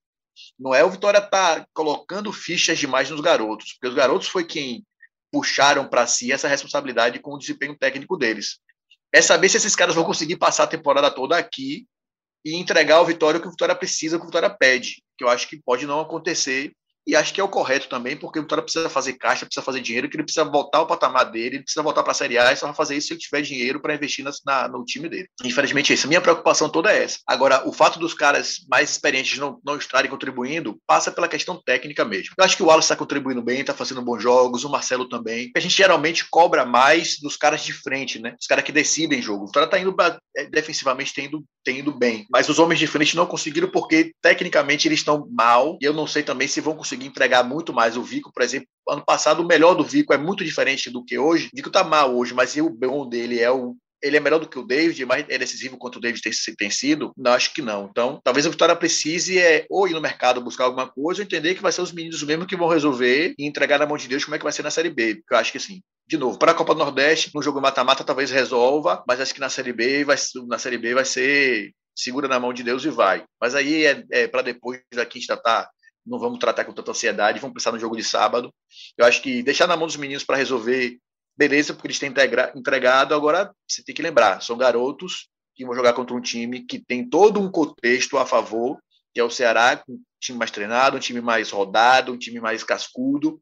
[0.59, 4.87] Não é o Vitória tá colocando fichas demais nos garotos, porque os garotos foi quem
[5.31, 8.59] puxaram para si essa responsabilidade com o desempenho técnico deles.
[9.13, 11.87] É saber se esses caras vão conseguir passar a temporada toda aqui
[12.45, 15.25] e entregar ao Vitória o que o Vitória precisa, o que o Vitória pede, que
[15.25, 16.73] eu acho que pode não acontecer
[17.09, 19.81] e acho que é o correto também, porque o Vitória precisa fazer caixa, precisa fazer
[19.81, 22.53] dinheiro, que ele precisa voltar ao patamar dele, ele precisa voltar para a Série A
[22.53, 25.09] e só vai fazer isso se ele tiver dinheiro para investir na, na, no time
[25.09, 25.27] dele.
[25.43, 26.07] Infelizmente, isso.
[26.07, 27.21] Minha preocupação toda é essa.
[27.27, 32.05] Agora, o fato dos caras mais experientes não, não estarem contribuindo passa pela questão técnica
[32.05, 32.35] mesmo.
[32.37, 35.51] Eu acho que o Wallace está contribuindo bem, está fazendo bons jogos, o Marcelo também.
[35.57, 38.37] A gente geralmente cobra mais dos caras de frente, né?
[38.39, 39.45] Os caras que decidem jogo.
[39.45, 39.97] O Vitória está indo
[40.37, 42.27] é, defensivamente, tem indo, tem indo bem.
[42.31, 45.79] Mas os homens de frente não conseguiram porque, tecnicamente, eles estão mal.
[45.81, 47.97] E eu não sei também se vão conseguir entregar muito mais.
[47.97, 51.19] O Vico, por exemplo, ano passado, o melhor do Vico é muito diferente do que
[51.19, 51.49] hoje.
[51.53, 54.49] O Vico tá mal hoje, mas o bom dele é o ele é melhor do
[54.49, 56.23] que o David, mas é decisivo quanto o David
[56.57, 57.13] tem, sido?
[57.17, 57.89] Não, acho que não.
[57.91, 61.55] Então, talvez a Vitória precise é, ou ir no mercado buscar alguma coisa, ou entender
[61.55, 64.25] que vai ser os meninos mesmo que vão resolver e entregar na mão de Deus
[64.25, 65.17] como é que vai ser na Série B.
[65.17, 68.05] Porque eu acho que assim, de novo, para a Copa do Nordeste, no jogo mata-mata
[68.05, 72.29] talvez resolva, mas acho que na Série B vai, na Série B vai ser segura
[72.29, 73.25] na mão de Deus e vai.
[73.41, 75.69] Mas aí é, é para depois daqui a gente já tá
[76.09, 78.53] não vamos tratar com tanta ansiedade, vamos pensar no jogo de sábado.
[78.97, 80.99] Eu acho que deixar na mão dos meninos para resolver,
[81.37, 82.13] beleza, porque eles têm
[82.55, 83.15] entregado.
[83.15, 87.09] Agora, você tem que lembrar, são garotos que vão jogar contra um time que tem
[87.09, 88.79] todo um contexto a favor,
[89.13, 92.63] que é o Ceará, um time mais treinado, um time mais rodado, um time mais
[92.63, 93.41] cascudo.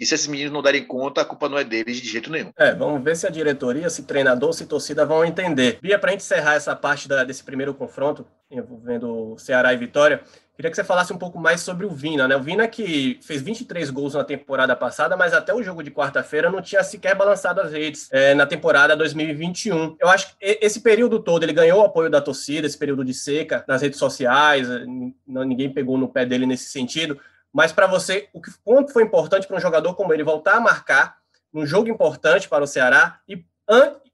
[0.00, 2.52] E se esses meninos não derem conta, a culpa não é deles de jeito nenhum.
[2.56, 5.78] É, vamos ver se a diretoria, se treinador, se torcida vão entender.
[5.82, 10.22] Bia, para encerrar essa parte da, desse primeiro confronto envolvendo Ceará e Vitória,
[10.58, 12.36] Queria que você falasse um pouco mais sobre o Vina, né?
[12.36, 16.50] O Vina que fez 23 gols na temporada passada, mas até o jogo de quarta-feira
[16.50, 19.96] não tinha sequer balançado as redes é, na temporada 2021.
[20.00, 23.14] Eu acho que esse período todo ele ganhou o apoio da torcida, esse período de
[23.14, 24.66] seca nas redes sociais,
[25.24, 27.20] ninguém pegou no pé dele nesse sentido.
[27.52, 30.60] Mas para você, o que, quanto foi importante para um jogador como ele voltar a
[30.60, 31.18] marcar
[31.52, 33.44] num jogo importante para o Ceará e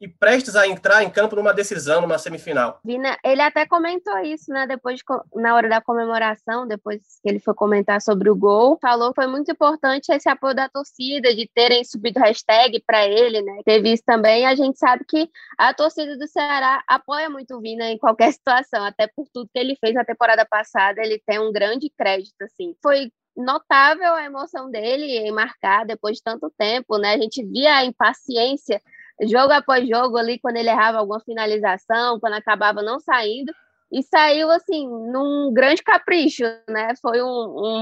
[0.01, 2.79] e prestes a entrar em campo numa decisão, numa semifinal.
[2.85, 4.67] Vina, ele até comentou isso, né?
[4.67, 5.05] Depois de,
[5.41, 9.27] na hora da comemoração, depois que ele foi comentar sobre o gol, falou que foi
[9.27, 13.63] muito importante esse apoio da torcida, de terem subido hashtag para ele, né?
[13.65, 14.45] Teve isso também.
[14.45, 18.85] A gente sabe que a torcida do Ceará apoia muito o Vina em qualquer situação,
[18.85, 22.75] até por tudo que ele fez na temporada passada, ele tem um grande crédito, assim.
[22.83, 27.15] Foi notável a emoção dele em marcar depois de tanto tempo, né?
[27.15, 28.81] A gente via a impaciência
[29.23, 33.53] jogo após jogo ali, quando ele errava alguma finalização, quando acabava não saindo,
[33.93, 36.95] e saiu assim, num grande capricho, né?
[37.01, 37.27] Foi um,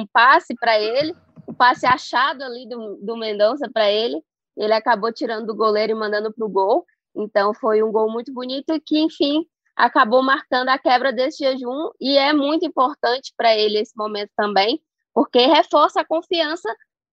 [0.00, 1.14] um passe para ele,
[1.48, 4.22] um passe achado ali do, do Mendonça para ele,
[4.56, 6.84] ele acabou tirando do goleiro e mandando para o gol.
[7.14, 12.16] Então foi um gol muito bonito que, enfim, acabou marcando a quebra desse jejum e
[12.16, 14.80] é muito importante para ele esse momento também,
[15.14, 16.68] porque reforça a confiança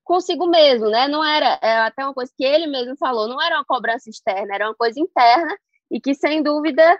[0.10, 1.08] consigo mesmo, né?
[1.08, 4.56] Não era é até uma coisa que ele mesmo falou, não era uma cobrança externa,
[4.56, 5.56] era uma coisa interna
[5.92, 7.00] e que sem dúvida,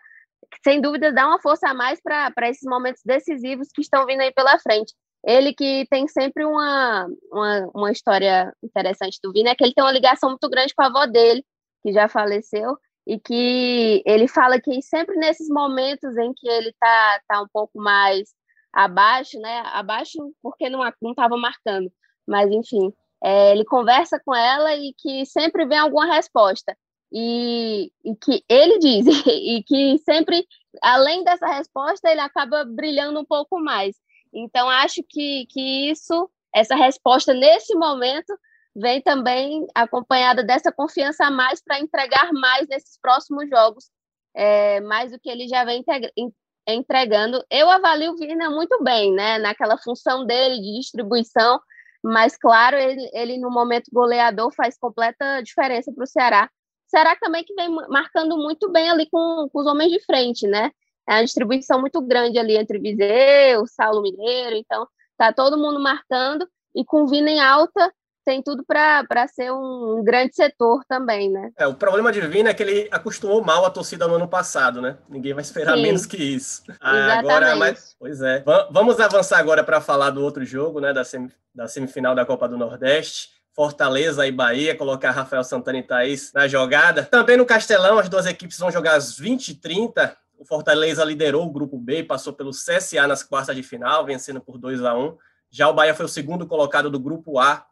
[0.64, 4.32] sem dúvida dá uma força a mais para esses momentos decisivos que estão vindo aí
[4.32, 4.94] pela frente.
[5.26, 9.84] Ele que tem sempre uma, uma, uma história interessante do Vina é que ele tem
[9.84, 11.44] uma ligação muito grande com a avó dele,
[11.82, 17.22] que já faleceu, e que ele fala que sempre nesses momentos em que ele tá,
[17.28, 18.30] tá um pouco mais
[18.72, 19.64] abaixo, né?
[19.66, 21.92] Abaixo porque não estava marcando,
[22.30, 26.78] mas enfim, é, ele conversa com ela e que sempre vem alguma resposta.
[27.12, 30.48] E, e, que ele diz, e que sempre,
[30.82, 33.96] além dessa resposta, ele acaba brilhando um pouco mais.
[34.32, 38.32] Então, acho que, que isso, essa resposta nesse momento,
[38.76, 43.90] vem também acompanhada dessa confiança a mais para entregar mais nesses próximos jogos,
[44.36, 45.84] é, mais do que ele já vem
[46.68, 47.44] entregando.
[47.50, 51.60] Eu avalio o Vina muito bem, né, naquela função dele de distribuição,
[52.04, 56.50] mas, claro, ele, ele no momento goleador faz completa diferença para o Ceará.
[56.88, 60.72] Ceará também que vem marcando muito bem ali com, com os homens de frente, né?
[61.08, 66.48] É uma distribuição muito grande ali entre Viseu, Saulo Mineiro, então tá todo mundo marcando
[66.74, 67.94] e com Vina em alta,
[68.30, 71.52] tem tudo para ser um, grande setor também, né?
[71.58, 74.80] É, o problema de Vina é que ele acostumou mal a torcida no ano passado,
[74.80, 74.98] né?
[75.10, 75.82] Ninguém vai esperar Sim.
[75.82, 76.62] menos que isso.
[76.80, 78.44] Ah, agora, mas, pois é.
[78.70, 80.94] vamos avançar agora para falar do outro jogo, né?
[80.94, 81.02] Da,
[81.56, 83.30] da semifinal da Copa do Nordeste.
[83.56, 87.04] Fortaleza e Bahia, colocar Rafael Santana e Thaís na jogada.
[87.06, 90.16] Também no Castelão, as duas equipes vão jogar às 20h30.
[90.38, 94.40] O Fortaleza liderou o grupo B e passou pelo CSA nas quartas de final, vencendo
[94.40, 95.18] por 2 a 1
[95.50, 97.66] Já o Bahia foi o segundo colocado do grupo A,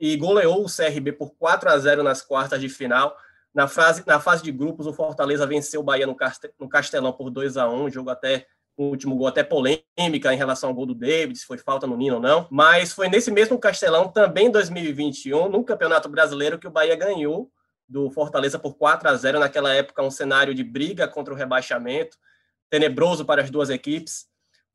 [0.00, 3.16] e, goleou o CRB por 4 a 0 nas quartas de final.
[3.54, 7.56] Na fase, na fase de grupos, o Fortaleza venceu o Bahia no, Castelão por 2
[7.56, 11.38] a 1 jogo até o último gol até polêmica em relação ao gol do David,
[11.38, 12.46] se foi falta no Nino ou não.
[12.50, 17.50] Mas foi nesse mesmo Castelão, também em 2021, no Campeonato Brasileiro, que o Bahia ganhou
[17.88, 22.18] do Fortaleza por 4 a 0 Naquela época, um cenário de briga contra o rebaixamento,
[22.68, 24.26] tenebroso para as duas equipes.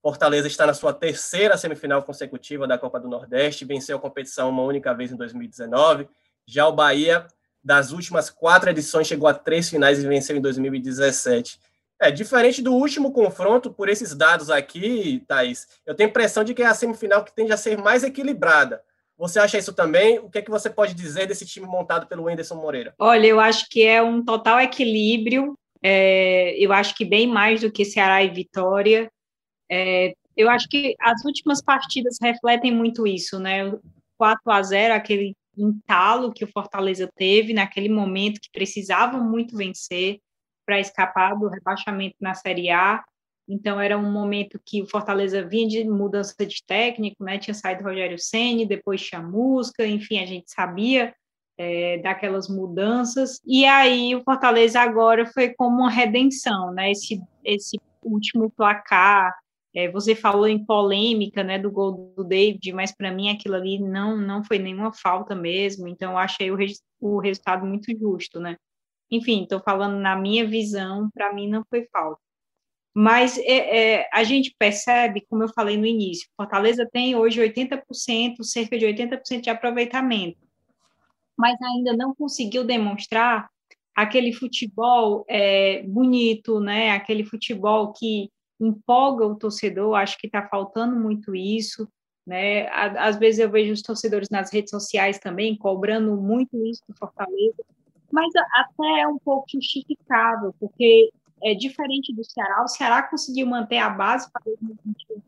[0.02, 4.64] Fortaleza está na sua terceira semifinal consecutiva da Copa do Nordeste, venceu a competição uma
[4.64, 6.08] única vez em 2019.
[6.48, 7.28] Já o Bahia,
[7.64, 11.60] das últimas quatro edições, chegou a três finais e venceu em 2017.
[12.00, 16.56] É, diferente do último confronto, por esses dados aqui, Thaís, eu tenho a impressão de
[16.56, 18.82] que é a semifinal que tende a ser mais equilibrada.
[19.16, 20.18] Você acha isso também?
[20.18, 22.96] O que é que você pode dizer desse time montado pelo Anderson Moreira?
[22.98, 25.56] Olha, eu acho que é um total equilíbrio.
[25.84, 29.12] É, eu acho que bem mais do que Ceará e Vitória.
[29.72, 33.72] É, eu acho que as últimas partidas refletem muito isso, né?
[34.18, 40.20] 4 a 0 aquele entalo que o Fortaleza teve naquele momento que precisava muito vencer
[40.66, 43.04] para escapar do rebaixamento na Série A.
[43.48, 47.38] Então era um momento que o Fortaleza vinha de mudança de técnico, né?
[47.38, 51.14] Tinha saído Rogério Ceni, depois Chamusca, enfim, a gente sabia
[51.58, 53.40] é, daquelas mudanças.
[53.46, 56.92] E aí o Fortaleza agora foi como uma redenção, né?
[56.92, 59.34] Esse esse último placar.
[59.74, 63.80] É, você falou em polêmica, né, do gol do David, mas para mim aquilo ali
[63.80, 65.88] não não foi nenhuma falta mesmo.
[65.88, 66.58] Então eu achei o,
[67.00, 68.58] o resultado muito justo, né?
[69.10, 72.20] Enfim, estou falando na minha visão, para mim não foi falta.
[72.94, 78.44] Mas é, é, a gente percebe, como eu falei no início, Fortaleza tem hoje 80%,
[78.44, 80.38] cerca de 80% de aproveitamento,
[81.38, 83.50] mas ainda não conseguiu demonstrar
[83.96, 86.92] aquele futebol é, bonito, né?
[86.92, 88.30] aquele futebol que
[88.62, 91.88] empolga o torcedor, acho que está faltando muito isso.
[92.26, 92.68] Né?
[92.70, 97.64] Às vezes eu vejo os torcedores nas redes sociais também cobrando muito isso do Fortaleza,
[98.12, 101.12] mas até é um pouco justificável, porque
[101.44, 102.64] é diferente do Ceará.
[102.64, 105.22] O Ceará conseguiu manter a base para 2021.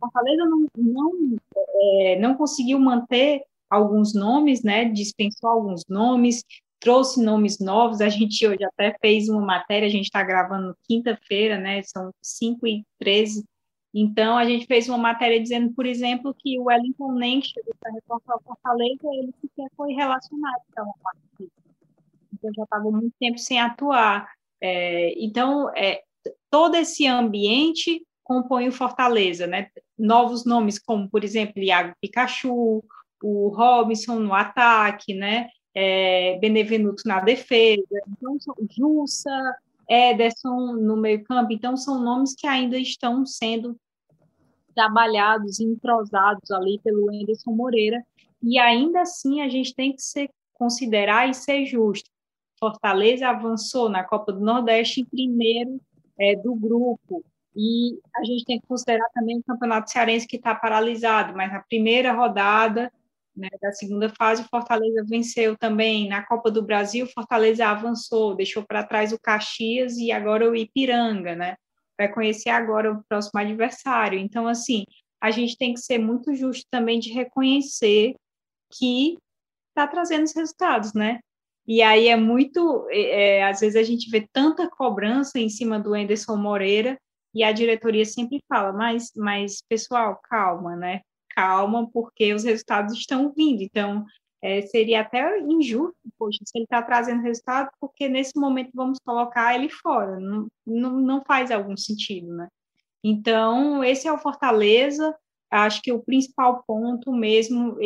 [0.00, 1.36] Fortaleza não, não,
[1.80, 4.86] é, não conseguiu manter alguns nomes, né?
[4.86, 6.42] Dispensou alguns nomes,
[6.80, 8.00] trouxe nomes novos.
[8.00, 11.82] A gente hoje até fez uma matéria, a gente está gravando quinta-feira, né?
[11.82, 13.44] São 5 e 13.
[13.94, 17.92] Então, a gente fez uma matéria dizendo, por exemplo, que o Wellington nem chegou para
[17.92, 21.50] reforçar Fortaleza, ele sequer foi relacionado para uma partida.
[22.32, 24.30] Então, já estava muito tempo sem atuar.
[24.60, 26.02] É, então, é,
[26.50, 29.68] todo esse ambiente compõe o Fortaleza, né?
[29.98, 32.84] Novos nomes como, por exemplo, Iago Pikachu,
[33.22, 35.48] o Robinson no ataque, né?
[35.80, 38.36] É, Benevenuto na defesa, então,
[38.68, 39.30] Jussa,
[39.88, 43.76] Ederson no meio campo, então são nomes que ainda estão sendo
[44.74, 48.02] trabalhados, entrosados ali pelo Anderson Moreira,
[48.42, 52.10] e ainda assim a gente tem que ser, considerar e ser justo.
[52.58, 55.80] Fortaleza avançou na Copa do Nordeste em primeiro
[56.18, 57.24] é, do grupo.
[57.56, 61.60] E a gente tem que considerar também o Campeonato Cearense que está paralisado, mas na
[61.60, 62.92] primeira rodada
[63.38, 66.08] né, da segunda fase, o Fortaleza venceu também.
[66.08, 71.34] Na Copa do Brasil, Fortaleza avançou, deixou para trás o Caxias e agora o Ipiranga,
[71.34, 71.56] né?
[71.96, 74.18] Vai conhecer agora o próximo adversário.
[74.18, 74.84] Então, assim,
[75.20, 78.14] a gente tem que ser muito justo também de reconhecer
[78.72, 79.16] que
[79.70, 81.20] está trazendo os resultados, né?
[81.66, 85.78] E aí é muito, é, é, às vezes a gente vê tanta cobrança em cima
[85.78, 86.98] do Anderson Moreira
[87.34, 91.02] e a diretoria sempre fala, mas, mas pessoal, calma, né?
[91.38, 93.62] Calma, porque os resultados estão vindo.
[93.62, 94.04] Então,
[94.42, 99.54] é, seria até injusto, poxa, se ele está trazendo resultado, porque nesse momento vamos colocar
[99.54, 100.18] ele fora.
[100.18, 102.48] Não, não, não faz algum sentido, né?
[103.04, 105.16] Então, esse é o Fortaleza
[105.48, 107.78] acho que o principal ponto mesmo,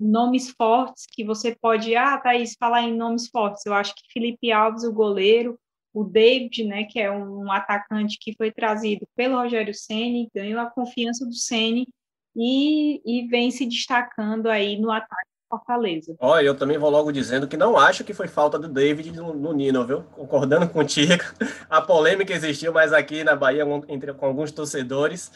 [0.00, 4.50] nomes fortes que você pode, ah, Thaís, falar em nomes fortes, eu acho que Felipe
[4.50, 5.58] Alves, o goleiro,
[5.94, 10.70] o David, né, que é um atacante que foi trazido pelo Rogério Ceni, ganhou a
[10.70, 11.86] confiança do Ceni
[12.34, 16.16] e, e vem se destacando aí no ataque Fortaleza.
[16.18, 19.34] Olha, eu também vou logo dizendo que não acho que foi falta do David no,
[19.34, 20.02] no Nino, viu?
[20.04, 21.22] Concordando contigo,
[21.68, 25.30] a polêmica existiu mais aqui na Bahia entre com alguns torcedores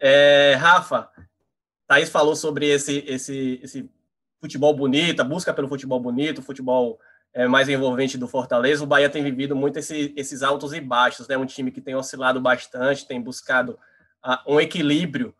[0.00, 1.08] é, Rafa,
[1.86, 3.90] Thaís falou sobre esse, esse, esse
[4.40, 6.98] futebol bonito, a busca pelo futebol bonito, futebol
[7.32, 8.84] é, mais envolvente do Fortaleza.
[8.84, 11.36] O Bahia tem vivido muito esse, esses altos e baixos, né?
[11.36, 13.78] Um time que tem oscilado bastante, tem buscado
[14.24, 15.34] uh, um equilíbrio,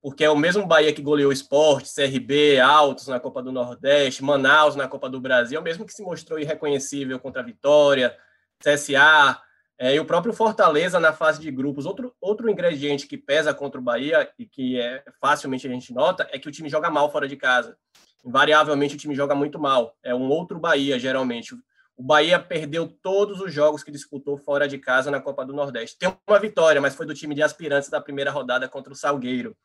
[0.00, 4.76] porque é o mesmo Bahia que goleou esporte, CRB, Altos na Copa do Nordeste, Manaus
[4.76, 8.16] na Copa do Brasil, é o mesmo que se mostrou irreconhecível contra a Vitória,
[8.62, 9.40] CSA,
[9.80, 13.80] é, e o próprio Fortaleza na fase de grupos, outro, outro ingrediente que pesa contra
[13.80, 17.12] o Bahia e que é facilmente a gente nota é que o time joga mal
[17.12, 17.76] fora de casa.
[18.24, 19.96] Invariavelmente o time joga muito mal.
[20.02, 21.54] É um outro Bahia, geralmente.
[21.96, 25.96] O Bahia perdeu todos os jogos que disputou fora de casa na Copa do Nordeste.
[25.96, 29.56] Tem uma vitória, mas foi do time de aspirantes da primeira rodada contra o Salgueiro.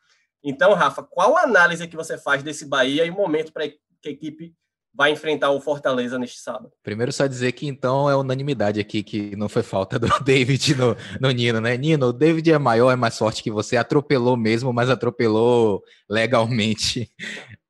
[0.43, 3.77] Então, Rafa, qual a análise que você faz desse Bahia e o momento para que
[4.05, 4.53] a equipe
[4.93, 6.71] vai enfrentar o Fortaleza neste sábado.
[6.83, 10.95] Primeiro, só dizer que então é unanimidade aqui que não foi falta do David no,
[11.19, 11.75] no Nino, né?
[11.75, 17.11] Nino, o David é maior, é mais forte que você, atropelou mesmo, mas atropelou legalmente.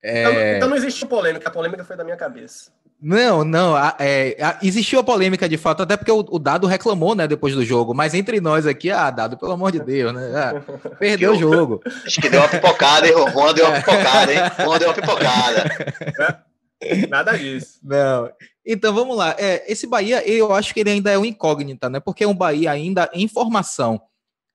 [0.03, 0.21] É...
[0.21, 2.71] Então, então não existe polêmica, a polêmica foi da minha cabeça.
[3.05, 3.75] Não, não.
[3.75, 7.27] A, é, a, existiu a polêmica de fato, até porque o, o, Dado reclamou, né,
[7.27, 7.93] depois do jogo.
[7.93, 10.31] Mas entre nós aqui, ah, Dado, pelo amor de Deus, né?
[10.33, 10.61] Ah,
[10.97, 11.81] perdeu o jogo.
[12.05, 13.13] Acho que deu uma pipocada, hein?
[13.33, 14.39] Juan deu uma pipocada, hein?
[14.57, 16.43] Juan deu uma pipocada.
[17.09, 17.79] Nada disso.
[17.83, 18.29] Não.
[18.65, 19.35] Então vamos lá.
[19.37, 21.99] É, esse Bahia, eu acho que ele ainda é um incógnita, né?
[21.99, 24.01] Porque é um Bahia ainda em formação.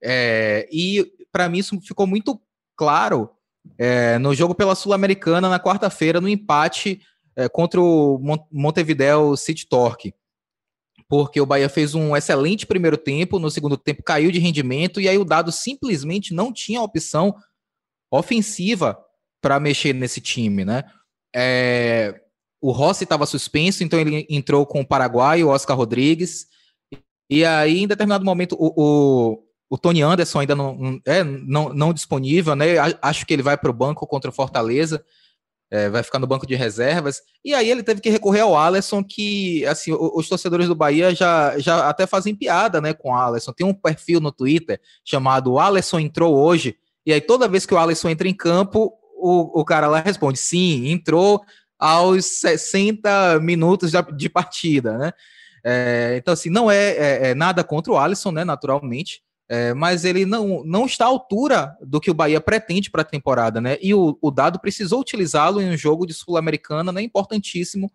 [0.02, 2.40] É, e para mim isso ficou muito
[2.74, 3.28] claro
[3.76, 7.02] é, no jogo pela Sul-Americana na quarta-feira, no empate
[7.38, 8.18] é, contra o
[8.50, 10.12] Montevideo City Torque.
[11.08, 15.08] Porque o Bahia fez um excelente primeiro tempo, no segundo tempo caiu de rendimento, e
[15.08, 17.32] aí o Dado simplesmente não tinha opção
[18.10, 18.98] ofensiva
[19.40, 20.82] para mexer nesse time, né?
[21.34, 22.20] É,
[22.60, 26.48] o Rossi estava suspenso, então ele entrou com o Paraguai, o Oscar Rodrigues,
[27.30, 31.92] e aí em determinado momento o, o, o Tony Anderson ainda não é não, não
[31.92, 32.74] disponível, né?
[33.00, 35.04] Acho que ele vai para o banco contra o Fortaleza
[35.70, 37.20] é, vai ficar no banco de reservas.
[37.44, 41.58] E aí ele teve que recorrer ao Alisson, que assim, os torcedores do Bahia já,
[41.58, 43.52] já até fazem piada né, com o Alisson.
[43.52, 46.76] Tem um perfil no Twitter chamado Alisson entrou hoje.
[47.04, 50.38] E aí, toda vez que o Alisson entra em campo, o, o cara lá responde:
[50.38, 51.40] sim, entrou
[51.78, 55.12] aos 60 minutos de partida, né?
[55.64, 58.44] É, então, assim, não é, é, é, nada contra o Alisson, né?
[58.44, 59.22] Naturalmente.
[59.50, 63.04] É, mas ele não, não está à altura do que o Bahia pretende para a
[63.04, 63.78] temporada, né?
[63.80, 67.00] E o, o Dado precisou utilizá-lo em um jogo de Sul-Americana, né?
[67.00, 67.90] Importantíssimo,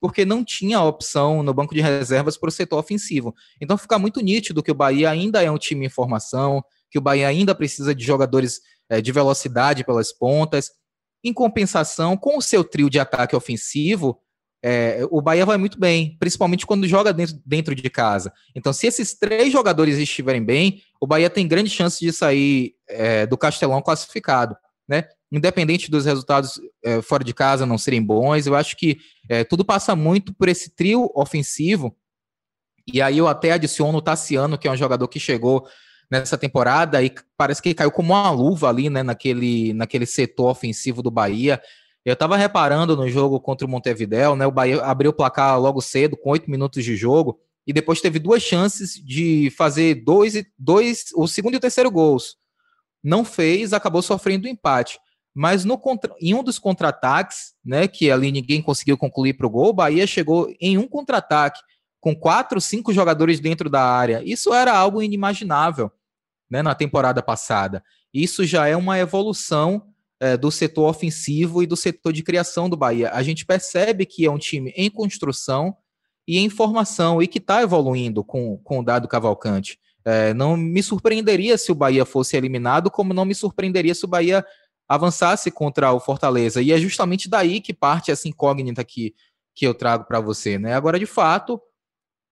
[0.00, 3.32] porque não tinha opção no banco de reservas para o setor ofensivo.
[3.60, 7.02] Então fica muito nítido que o Bahia ainda é um time em formação, que o
[7.02, 10.70] Bahia ainda precisa de jogadores é, de velocidade pelas pontas.
[11.22, 14.20] Em compensação, com o seu trio de ataque ofensivo,
[14.62, 18.32] é, o Bahia vai muito bem, principalmente quando joga dentro, dentro de casa.
[18.54, 23.26] Então, se esses três jogadores estiverem bem, o Bahia tem grande chance de sair é,
[23.26, 24.56] do Castelão classificado,
[24.88, 25.04] né?
[25.30, 29.64] Independente dos resultados é, fora de casa não serem bons, eu acho que é, tudo
[29.64, 31.94] passa muito por esse trio ofensivo.
[32.92, 35.68] E aí eu até adiciono o Tassiano, que é um jogador que chegou
[36.10, 41.02] nessa temporada e parece que caiu como uma luva ali, né, naquele, naquele setor ofensivo
[41.02, 41.60] do Bahia.
[42.04, 44.46] Eu estava reparando no jogo contra o Montevideo, né?
[44.46, 47.38] O Bahia abriu o placar logo cedo, com oito minutos de jogo,
[47.68, 52.38] e depois teve duas chances de fazer dois, dois o segundo e o terceiro gols.
[53.04, 54.98] Não fez, acabou sofrendo o um empate.
[55.34, 59.50] Mas no contra, em um dos contra-ataques, né, que ali ninguém conseguiu concluir para o
[59.50, 61.60] gol, o Bahia chegou em um contra-ataque
[62.00, 64.22] com quatro, cinco jogadores dentro da área.
[64.24, 65.92] Isso era algo inimaginável
[66.50, 67.84] né, na temporada passada.
[68.14, 72.78] Isso já é uma evolução é, do setor ofensivo e do setor de criação do
[72.78, 73.10] Bahia.
[73.10, 75.76] A gente percebe que é um time em construção
[76.28, 79.80] e em formação e que está evoluindo com, com o dado Cavalcante.
[80.04, 84.08] É, não me surpreenderia se o Bahia fosse eliminado, como não me surpreenderia se o
[84.08, 84.44] Bahia
[84.86, 86.60] avançasse contra o Fortaleza.
[86.60, 89.14] E é justamente daí que parte essa incógnita que,
[89.54, 90.58] que eu trago para você.
[90.58, 90.74] Né?
[90.74, 91.58] Agora, de fato,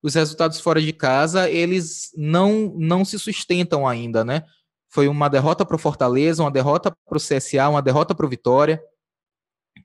[0.02, 4.42] os resultados fora de casa, eles não, não se sustentam ainda, né?
[4.90, 8.28] Foi uma derrota para o Fortaleza, uma derrota para o CSA, uma derrota para o
[8.28, 8.80] Vitória.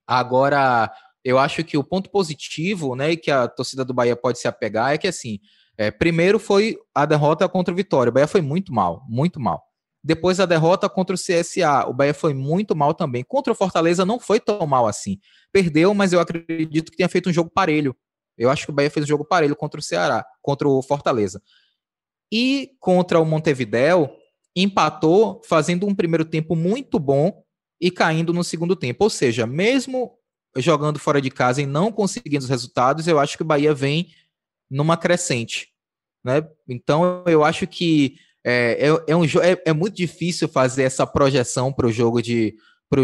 [0.05, 0.91] Agora,
[1.24, 4.47] eu acho que o ponto positivo, né, e que a torcida do Bahia pode se
[4.47, 5.39] apegar é que assim,
[5.78, 8.09] é, primeiro foi a derrota contra o Vitória.
[8.09, 9.63] O Bahia foi muito mal, muito mal.
[10.03, 13.24] Depois a derrota contra o CSA, o Bahia foi muito mal também.
[13.24, 15.19] Contra o Fortaleza não foi tão mal assim.
[15.51, 17.95] Perdeu, mas eu acredito que tenha feito um jogo parelho.
[18.38, 21.41] Eu acho que o Bahia fez um jogo parelho contra o Ceará, contra o Fortaleza.
[22.32, 24.09] E contra o Montevideo,
[24.55, 27.43] empatou fazendo um primeiro tempo muito bom
[27.80, 29.03] e caindo no segundo tempo.
[29.03, 30.17] Ou seja, mesmo
[30.58, 34.12] jogando fora de casa e não conseguindo os resultados, eu acho que o Bahia vem
[34.70, 35.70] numa crescente.
[36.24, 36.47] Né?
[36.68, 41.72] Então eu acho que é, é, é um, é, é muito difícil fazer essa projeção
[41.72, 42.56] para o jogo de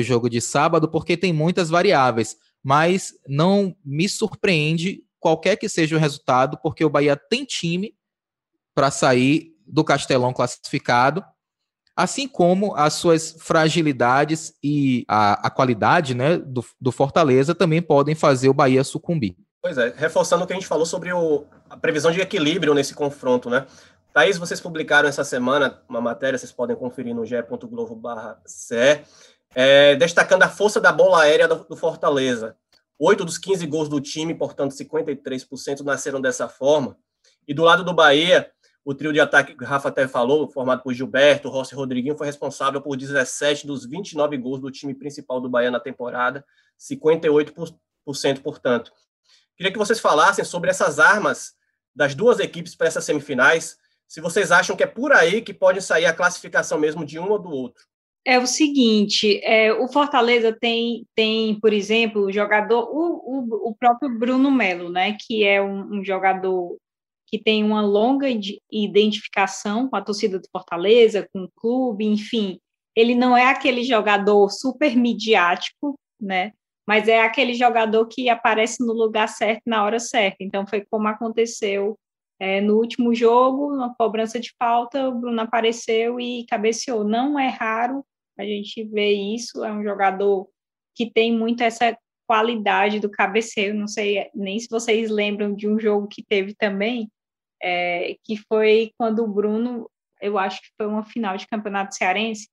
[0.02, 6.00] jogo de sábado, porque tem muitas variáveis, mas não me surpreende qualquer que seja o
[6.00, 7.95] resultado, porque o Bahia tem time
[8.76, 11.24] para sair do Castelão classificado
[11.98, 18.14] assim como as suas fragilidades e a, a qualidade né, do, do, Fortaleza também podem
[18.14, 19.36] fazer o Bahia sucumbir.
[19.60, 22.93] Pois é, reforçando o que a gente falou sobre o, a previsão de equilíbrio nesse
[22.93, 23.66] confronto, né?
[24.14, 29.02] Thaís, vocês publicaram essa semana uma matéria, vocês podem conferir no ge.globo.ce,
[29.56, 32.56] é, destacando a força da bola aérea do, do Fortaleza.
[33.00, 36.95] Oito dos 15 gols do time, portanto 53%, nasceram dessa forma.
[37.48, 38.52] E do lado do Bahia,
[38.88, 42.18] o trio de ataque que o Rafa até falou, formado por Gilberto, Rossi e Rodriguinho,
[42.18, 46.46] foi responsável por 17 dos 29 gols do time principal do Bahia na temporada,
[46.80, 47.76] 58%
[48.42, 48.94] portanto.
[49.58, 51.54] Queria que vocês falassem sobre essas armas
[51.94, 53.78] das duas equipes para essas semifinais,
[54.08, 57.30] se vocês acham que é por aí que pode sair a classificação mesmo de um
[57.30, 57.84] ou do outro.
[58.24, 63.76] É o seguinte, é, o Fortaleza tem, tem, por exemplo, o jogador, o, o, o
[63.76, 66.78] próprio Bruno Melo, né, que é um, um jogador
[67.28, 68.28] que tem uma longa
[68.72, 72.60] identificação com a torcida do Fortaleza, com o clube, enfim.
[72.96, 76.54] Ele não é aquele jogador super midiático, né?
[76.88, 80.38] Mas é aquele jogador que aparece no lugar certo na hora certa.
[80.40, 81.98] Então foi como aconteceu
[82.40, 87.04] é, no último jogo, na cobrança de falta, o Bruno apareceu e cabeceou.
[87.04, 88.06] Não é raro
[88.38, 89.66] a gente ver isso.
[89.66, 90.48] É um jogador
[90.96, 91.98] que tem muito essa
[92.28, 93.74] qualidade do cabeceio.
[93.74, 97.10] Não sei nem se vocês lembram de um jogo que teve também,
[97.62, 99.89] é, que foi quando o Bruno,
[100.22, 102.47] eu acho que foi uma final de campeonato cearense,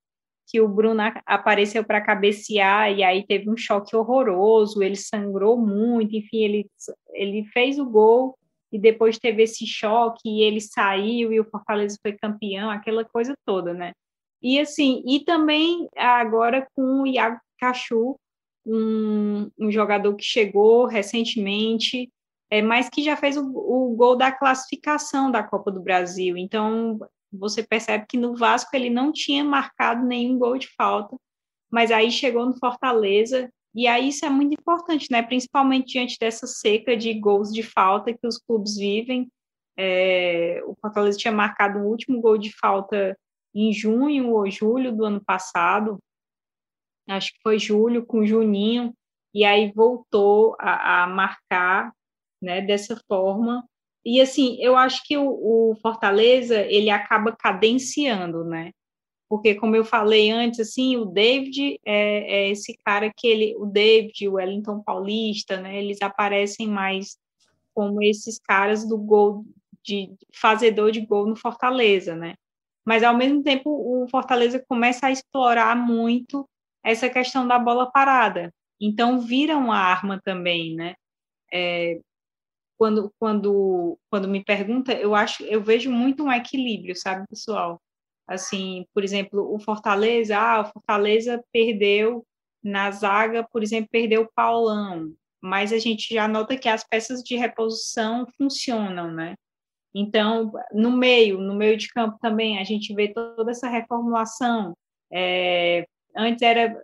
[0.47, 6.15] que o Bruno apareceu para cabecear e aí teve um choque horroroso, ele sangrou muito,
[6.15, 6.67] enfim, ele,
[7.13, 8.37] ele fez o gol
[8.71, 13.35] e depois teve esse choque e ele saiu e o Fortaleza foi campeão, aquela coisa
[13.47, 13.93] toda, né?
[14.43, 18.17] E assim, e também agora com o Iago Cachu,
[18.67, 22.11] um, um jogador que chegou recentemente,
[22.51, 26.37] é, mas que já fez o, o gol da classificação da Copa do Brasil.
[26.37, 26.99] Então,
[27.33, 31.17] você percebe que no Vasco ele não tinha marcado nenhum gol de falta,
[31.71, 35.21] mas aí chegou no Fortaleza, e aí isso é muito importante, né?
[35.21, 39.29] Principalmente diante dessa seca de gols de falta que os clubes vivem.
[39.77, 43.19] É, o Fortaleza tinha marcado o último gol de falta
[43.53, 45.99] em junho ou julho do ano passado,
[47.09, 48.95] acho que foi julho, com Juninho,
[49.33, 51.93] e aí voltou a, a marcar
[52.45, 53.65] né, dessa forma.
[54.05, 58.71] E assim, eu acho que o, o, Fortaleza ele acaba cadenciando, né?
[59.29, 63.67] Porque como eu falei antes, assim, o David é, é esse cara que ele, o
[63.67, 65.83] David, o Wellington Paulista, né?
[65.83, 67.17] Eles aparecem mais
[67.75, 69.45] como esses caras do gol
[69.83, 72.35] de fazedor de gol no Fortaleza, né?
[72.85, 76.49] Mas ao mesmo tempo o Fortaleza começa a explorar muito
[76.85, 78.53] essa questão da bola parada.
[78.81, 80.95] Então vira uma arma também, né?
[81.53, 81.99] É,
[82.85, 87.81] quando, quando, quando me pergunta, eu acho, eu vejo muito um equilíbrio, sabe, pessoal?
[88.29, 92.27] Assim, por exemplo, o Fortaleza, ah, o Fortaleza perdeu
[92.63, 97.23] na zaga, por exemplo, perdeu o Paulão, mas a gente já nota que as peças
[97.23, 99.35] de reposição funcionam, né?
[99.95, 104.77] Então, no meio, no meio de campo também, a gente vê toda essa reformulação.
[105.11, 106.79] É, antes era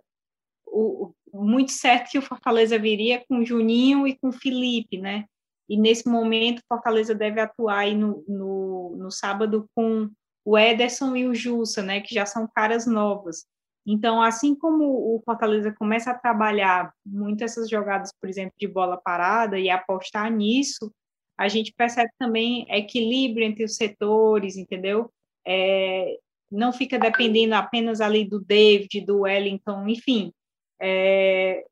[0.65, 5.25] o, muito certo que o Fortaleza viria com Juninho e com Felipe, né?
[5.71, 10.09] E nesse momento, Fortaleza deve atuar no, no, no sábado com
[10.43, 13.45] o Ederson e o Jussa, né, que já são caras novas.
[13.87, 18.99] Então, assim como o Fortaleza começa a trabalhar muito essas jogadas, por exemplo, de bola
[19.01, 20.91] parada e apostar nisso,
[21.39, 25.09] a gente percebe também equilíbrio entre os setores, entendeu?
[25.47, 26.17] É,
[26.51, 30.33] não fica dependendo apenas ali do David, do Wellington, enfim.
[30.81, 31.63] É,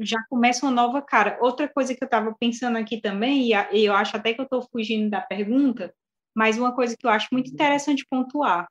[0.00, 1.38] já começa uma nova cara.
[1.40, 4.62] Outra coisa que eu estava pensando aqui também, e eu acho até que eu estou
[4.62, 5.94] fugindo da pergunta,
[6.34, 8.68] mas uma coisa que eu acho muito interessante pontuar.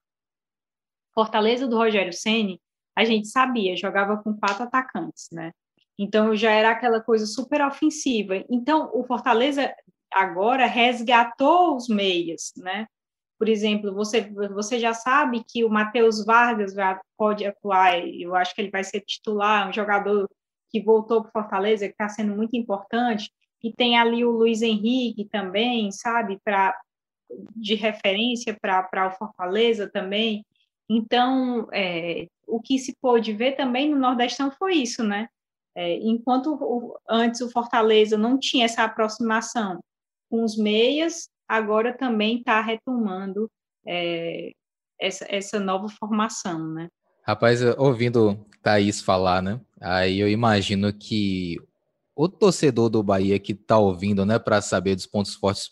[1.14, 2.62] Fortaleza do Rogério Ceni,
[2.96, 5.52] a gente sabia, jogava com quatro atacantes, né?
[6.00, 8.44] Então já era aquela coisa super ofensiva.
[8.50, 9.74] Então o Fortaleza
[10.14, 12.88] agora resgatou os meias, né?
[13.38, 14.22] Por exemplo, você,
[14.54, 16.74] você já sabe que o Matheus Vargas
[17.16, 20.28] pode atuar, eu acho que ele vai ser titular, um jogador
[20.80, 23.32] que voltou para Fortaleza, que está sendo muito importante,
[23.64, 26.80] e tem ali o Luiz Henrique também, sabe, para
[27.56, 30.46] de referência para o Fortaleza também.
[30.90, 35.28] Então, é, o que se pôde ver também no Nordestão foi isso, né?
[35.76, 39.80] É, enquanto o, antes o Fortaleza não tinha essa aproximação
[40.30, 43.50] com os meias, agora também está retomando
[43.86, 44.52] é,
[45.00, 46.88] essa, essa nova formação, né?
[47.28, 49.60] Rapaz, ouvindo Thaís falar, né?
[49.82, 51.58] Aí eu imagino que
[52.16, 55.72] o torcedor do Bahia que tá ouvindo, né, para saber dos pontos fortes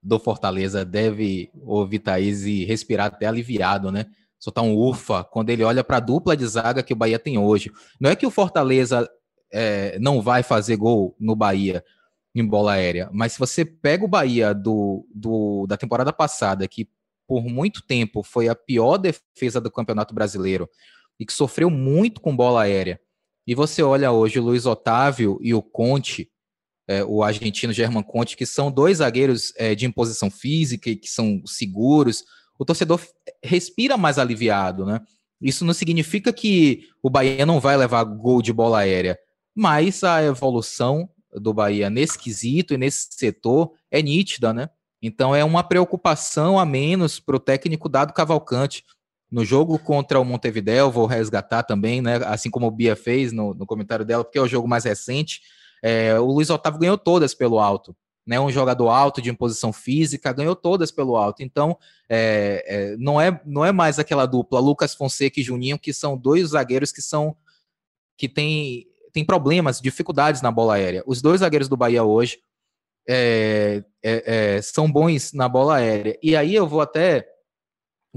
[0.00, 4.06] do Fortaleza, deve ouvir Thaís e respirar até aliviado, né?
[4.38, 7.36] Soltar um ufa quando ele olha para a dupla de zaga que o Bahia tem
[7.36, 7.72] hoje.
[8.00, 9.10] Não é que o Fortaleza
[9.52, 11.84] é, não vai fazer gol no Bahia
[12.32, 16.88] em bola aérea, mas se você pega o Bahia do, do da temporada passada, que
[17.26, 20.68] por muito tempo foi a pior defesa do Campeonato Brasileiro
[21.18, 23.00] e que sofreu muito com bola aérea.
[23.46, 26.30] E você olha hoje o Luiz Otávio e o Conte,
[26.88, 31.08] é, o argentino German Conte, que são dois zagueiros é, de imposição física e que
[31.08, 32.24] são seguros,
[32.58, 33.00] o torcedor
[33.42, 35.00] respira mais aliviado, né?
[35.40, 39.18] Isso não significa que o Bahia não vai levar gol de bola aérea,
[39.54, 44.68] mas a evolução do Bahia nesse quesito e nesse setor é nítida, né?
[45.02, 48.84] Então é uma preocupação a menos para o técnico dado Cavalcante.
[49.28, 52.16] No jogo contra o Montevideo, vou resgatar também, né?
[52.26, 55.40] Assim como o Bia fez no, no comentário dela, porque é o jogo mais recente.
[55.82, 57.96] É, o Luiz Otávio ganhou todas pelo alto.
[58.24, 61.42] Né, um jogador alto de imposição física, ganhou todas pelo alto.
[61.42, 61.76] Então,
[62.08, 66.16] é, é, não, é, não é mais aquela dupla Lucas Fonseca e Juninho, que são
[66.16, 67.36] dois zagueiros que são
[68.16, 71.02] que têm tem problemas, dificuldades na bola aérea.
[71.06, 72.38] Os dois zagueiros do Bahia hoje
[73.08, 76.18] é, é, é, são bons na bola aérea.
[76.22, 77.26] E aí eu vou até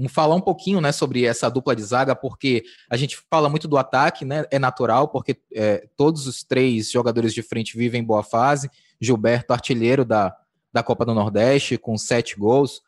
[0.08, 3.78] falar um pouquinho né, sobre essa dupla de zaga, porque a gente fala muito do
[3.78, 4.44] ataque, né?
[4.50, 8.70] É natural, porque é, todos os três jogadores de frente vivem em boa fase.
[9.00, 10.36] Gilberto, artilheiro da,
[10.72, 12.82] da Copa do Nordeste, com sete gols.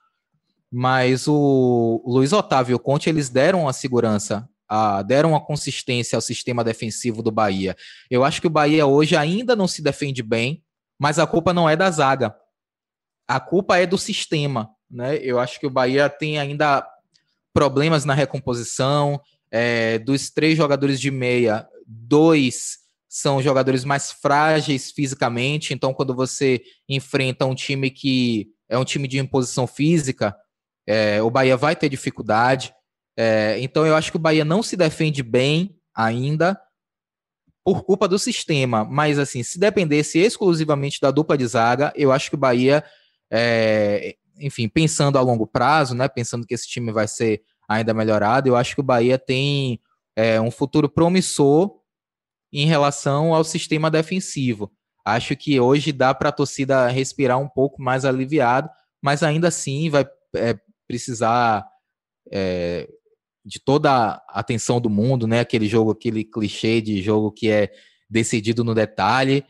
[0.71, 6.17] Mas o, Luiz Otávio e o Conte, eles deram a segurança a, deram uma consistência
[6.17, 7.75] ao sistema defensivo do Bahia.
[8.11, 10.63] Eu acho que o Bahia hoje ainda não se defende bem,
[10.99, 12.35] mas a culpa não é da zaga.
[13.27, 14.71] A culpa é do sistema.
[14.91, 15.19] Né?
[15.19, 16.87] Eu acho que o Bahia tem ainda
[17.53, 19.21] problemas na recomposição.
[19.51, 22.79] É, dos três jogadores de meia, dois
[23.09, 25.73] são jogadores mais frágeis fisicamente.
[25.73, 30.37] Então, quando você enfrenta um time que é um time de imposição física,
[30.87, 32.75] é, o Bahia vai ter dificuldade.
[33.17, 36.61] É, então eu acho que o Bahia não se defende bem ainda
[37.69, 42.31] por culpa do sistema, mas assim, se dependesse exclusivamente da dupla de zaga, eu acho
[42.31, 42.83] que o Bahia,
[43.31, 48.49] é, enfim, pensando a longo prazo, né, pensando que esse time vai ser ainda melhorado,
[48.49, 49.79] eu acho que o Bahia tem
[50.17, 51.79] é, um futuro promissor
[52.51, 54.73] em relação ao sistema defensivo.
[55.05, 58.71] Acho que hoje dá para a torcida respirar um pouco mais aliviado,
[59.03, 61.67] mas ainda assim vai é, precisar
[62.33, 62.89] é,
[63.49, 65.41] de toda a atenção do mundo, né?
[65.41, 67.71] Aquele jogo, aquele clichê de jogo que é
[68.09, 69.43] decidido no detalhe.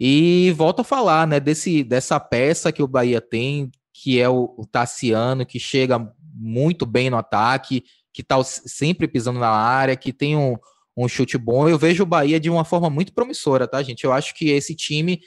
[0.00, 4.54] E volto a falar, né, desse, dessa peça que o Bahia tem, que é o,
[4.56, 10.12] o Tassiano, que chega muito bem no ataque, que está sempre pisando na área, que
[10.12, 10.56] tem um,
[10.96, 11.68] um chute bom.
[11.68, 14.04] Eu vejo o Bahia de uma forma muito promissora, tá, gente?
[14.04, 15.20] Eu acho que esse time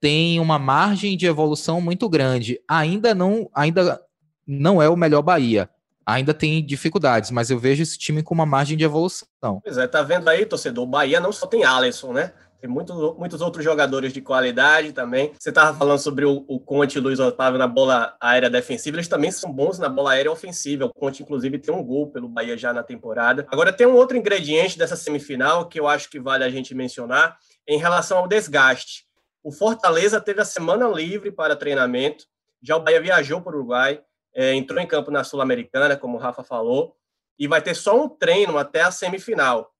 [0.00, 2.58] tem uma margem de evolução muito grande.
[2.68, 4.00] Ainda não, ainda
[4.44, 5.70] não é o melhor Bahia,
[6.12, 9.60] ainda tem dificuldades, mas eu vejo esse time com uma margem de evolução.
[9.62, 10.84] Pois é, tá vendo aí, torcedor?
[10.84, 12.32] O Bahia não só tem Alisson, né?
[12.60, 15.32] Tem muito, muitos outros jogadores de qualidade também.
[15.38, 18.96] Você estava falando sobre o, o Conte e o Luiz Otávio na bola aérea defensiva.
[18.96, 20.84] Eles também são bons na bola aérea ofensiva.
[20.84, 23.46] O Conte, inclusive, tem um gol pelo Bahia já na temporada.
[23.50, 27.38] Agora, tem um outro ingrediente dessa semifinal que eu acho que vale a gente mencionar
[27.66, 29.06] em relação ao desgaste.
[29.42, 32.26] O Fortaleza teve a semana livre para treinamento.
[32.62, 34.02] Já o Bahia viajou para o Uruguai
[34.34, 36.96] é, entrou em campo na Sul-Americana, como o Rafa falou,
[37.38, 39.74] e vai ter só um treino até a semifinal.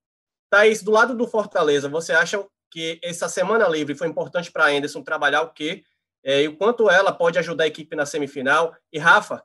[0.51, 4.71] Thaís, do lado do Fortaleza, você acha que essa semana livre foi importante para a
[4.71, 5.85] Anderson trabalhar o quê?
[6.23, 8.75] É, e o quanto ela pode ajudar a equipe na semifinal?
[8.93, 9.43] E, Rafa,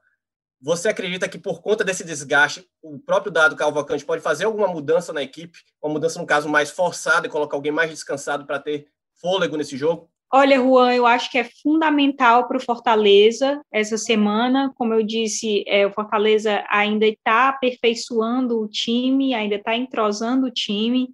[0.62, 5.14] você acredita que por conta desse desgaste, o próprio Dado Calvacante pode fazer alguma mudança
[5.14, 5.60] na equipe?
[5.82, 9.78] Uma mudança, no caso, mais forçada e colocar alguém mais descansado para ter fôlego nesse
[9.78, 10.10] jogo?
[10.38, 14.70] Olha, Juan, eu acho que é fundamental para o Fortaleza essa semana.
[14.76, 20.52] Como eu disse, é, o Fortaleza ainda está aperfeiçoando o time, ainda está entrosando o
[20.52, 21.08] time.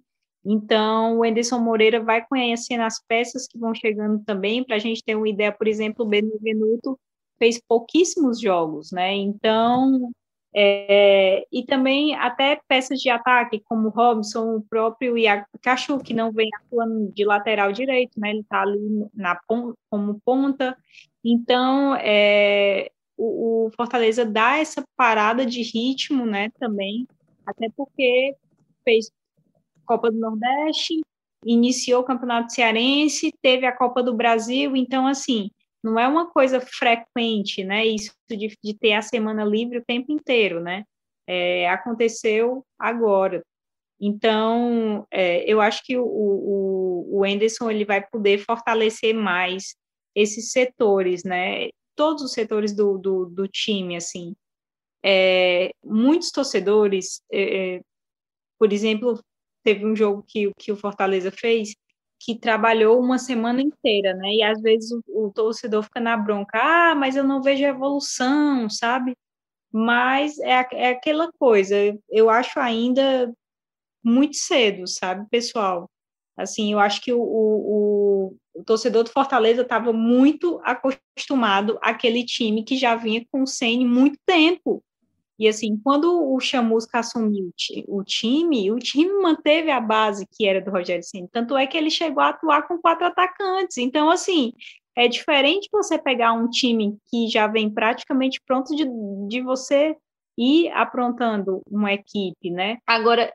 [0.44, 5.04] Então, o Enderson Moreira vai conhecendo as peças que vão chegando também, para a gente
[5.04, 6.98] ter uma ideia, por exemplo, o Benevenuto
[7.38, 9.14] fez pouquíssimos jogos, né?
[9.14, 10.10] Então,
[10.54, 16.30] é, e também até peças de ataque, como Robson, o próprio Iago Pikachu, que não
[16.30, 18.30] vem atuando de lateral direito, né?
[18.30, 20.76] Ele está ali na, como ponta.
[21.24, 26.50] Então, é, o, o, Fortaleza dá essa parada de ritmo, né?
[26.58, 27.06] Também,
[27.46, 28.34] até porque
[28.84, 29.10] fez
[29.86, 31.00] Copa do Nordeste,
[31.44, 35.50] iniciou o Campeonato Cearense, teve a Copa do Brasil, então, assim,
[35.82, 37.84] não é uma coisa frequente, né?
[37.84, 40.84] Isso de, de ter a semana livre o tempo inteiro, né?
[41.26, 43.42] É, aconteceu agora.
[44.00, 49.76] Então, é, eu acho que o, o, o Anderson ele vai poder fortalecer mais
[50.14, 51.68] esses setores, né?
[51.94, 54.34] Todos os setores do, do, do time, assim.
[55.04, 57.80] É, muitos torcedores, é, é,
[58.58, 59.20] por exemplo,
[59.64, 61.74] teve um jogo que, que o Fortaleza fez
[62.24, 64.34] que trabalhou uma semana inteira, né?
[64.34, 68.70] E às vezes o, o, torcedor fica na bronca, ah, mas eu não vejo evolução,
[68.70, 69.16] sabe?
[69.72, 71.74] Mas é, é aquela coisa,
[72.08, 73.32] eu acho ainda
[74.04, 75.90] muito cedo, sabe, pessoal?
[76.36, 82.64] Assim, eu acho que o, o, o torcedor do Fortaleza estava muito acostumado àquele time
[82.64, 84.82] que já vinha com o Sene muito tempo.
[85.38, 87.50] E assim, quando o Chamusca assumiu
[87.88, 91.28] o time, o time manteve a base que era do Rogério Ceni.
[91.32, 93.78] Tanto é que ele chegou a atuar com quatro atacantes.
[93.78, 94.52] Então, assim,
[94.96, 98.84] é diferente você pegar um time que já vem praticamente pronto de,
[99.28, 99.96] de você
[100.36, 102.78] ir aprontando uma equipe, né?
[102.86, 103.32] Agora,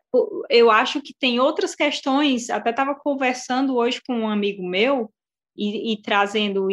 [0.49, 5.11] eu acho que tem outras questões, até estava conversando hoje com um amigo meu
[5.55, 6.69] e, e trazendo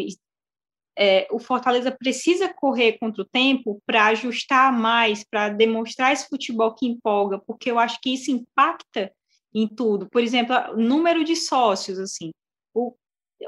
[0.97, 6.75] é, o Fortaleza precisa correr contra o tempo para ajustar mais, para demonstrar esse futebol
[6.75, 9.13] que empolga, porque eu acho que isso impacta
[9.53, 10.09] em tudo.
[10.09, 12.31] Por exemplo, número de sócios, assim.
[12.73, 12.95] O,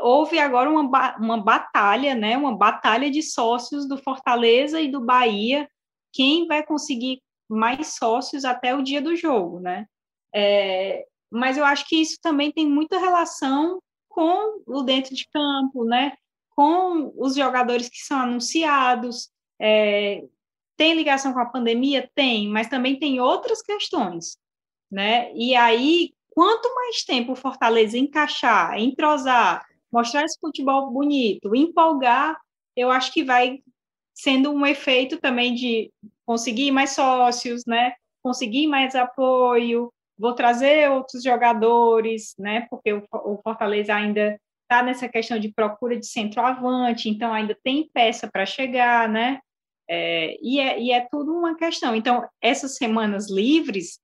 [0.01, 5.69] houve agora uma, uma batalha, né, uma batalha de sócios do Fortaleza e do Bahia,
[6.13, 9.87] quem vai conseguir mais sócios até o dia do jogo, né?
[10.35, 15.85] É, mas eu acho que isso também tem muita relação com o dentro de campo,
[15.85, 16.13] né?
[16.57, 19.31] Com os jogadores que são anunciados.
[19.61, 20.25] É,
[20.77, 22.11] tem ligação com a pandemia?
[22.15, 24.39] Tem, mas também tem outras questões,
[24.91, 25.33] né?
[25.35, 32.39] E aí, quanto mais tempo o Fortaleza encaixar, entrosar, mostrar esse futebol bonito, empolgar,
[32.77, 33.61] eu acho que vai
[34.15, 35.91] sendo um efeito também de
[36.27, 37.95] conseguir mais sócios, né?
[38.23, 42.67] Conseguir mais apoio, vou trazer outros jogadores, né?
[42.69, 47.89] Porque o, o Fortaleza ainda está nessa questão de procura de centroavante, então ainda tem
[47.93, 49.39] peça para chegar, né?
[49.89, 51.95] É, e, é, e é tudo uma questão.
[51.95, 54.01] Então, essas semanas livres,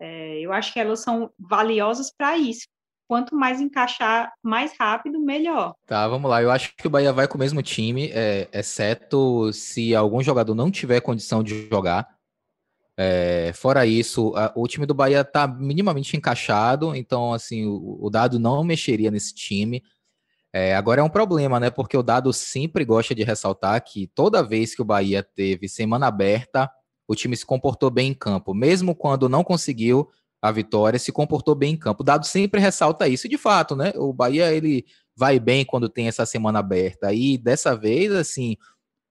[0.00, 2.66] é, eu acho que elas são valiosas para isso,
[3.06, 5.74] quanto mais encaixar mais rápido, melhor.
[5.86, 6.42] Tá, vamos lá.
[6.42, 10.54] Eu acho que o Bahia vai com o mesmo time, é, exceto se algum jogador
[10.54, 12.08] não tiver condição de jogar.
[13.00, 18.10] É, fora isso, a, o time do Bahia tá minimamente encaixado, então assim, o, o
[18.10, 19.84] Dado não mexeria nesse time.
[20.52, 21.70] É, agora é um problema, né?
[21.70, 26.06] Porque o Dado sempre gosta de ressaltar que toda vez que o Bahia teve semana
[26.06, 26.70] aberta,
[27.06, 30.08] o time se comportou bem em campo, mesmo quando não conseguiu
[30.40, 32.02] a vitória, se comportou bem em campo.
[32.02, 33.92] O Dado sempre ressalta isso, de fato, né?
[33.96, 34.86] O Bahia ele
[35.16, 37.12] vai bem quando tem essa semana aberta.
[37.12, 38.56] E dessa vez, assim,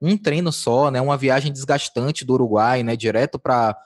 [0.02, 1.02] um treino só, né?
[1.02, 2.96] Uma viagem desgastante do Uruguai, né?
[2.96, 3.78] Direto para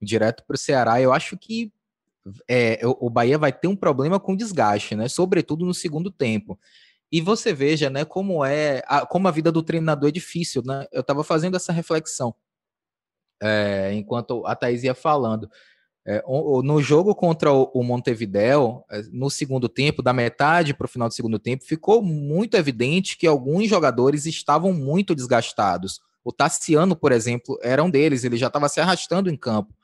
[0.00, 1.00] direto o Ceará.
[1.00, 1.72] Eu acho que
[2.48, 5.08] é, o Bahia vai ter um problema com desgaste, né?
[5.08, 6.58] Sobretudo no segundo tempo.
[7.10, 8.04] E você veja, né?
[8.04, 10.86] Como é, a, como a vida do treinador é difícil, né?
[10.92, 12.34] Eu estava fazendo essa reflexão
[13.42, 15.48] é, enquanto a Thaís ia falando.
[16.08, 16.22] É,
[16.62, 21.14] no jogo contra o Montevideo, é, no segundo tempo, da metade para o final do
[21.14, 26.00] segundo tempo, ficou muito evidente que alguns jogadores estavam muito desgastados.
[26.24, 29.74] O Tassiano, por exemplo, era um deles, ele já estava se arrastando em campo,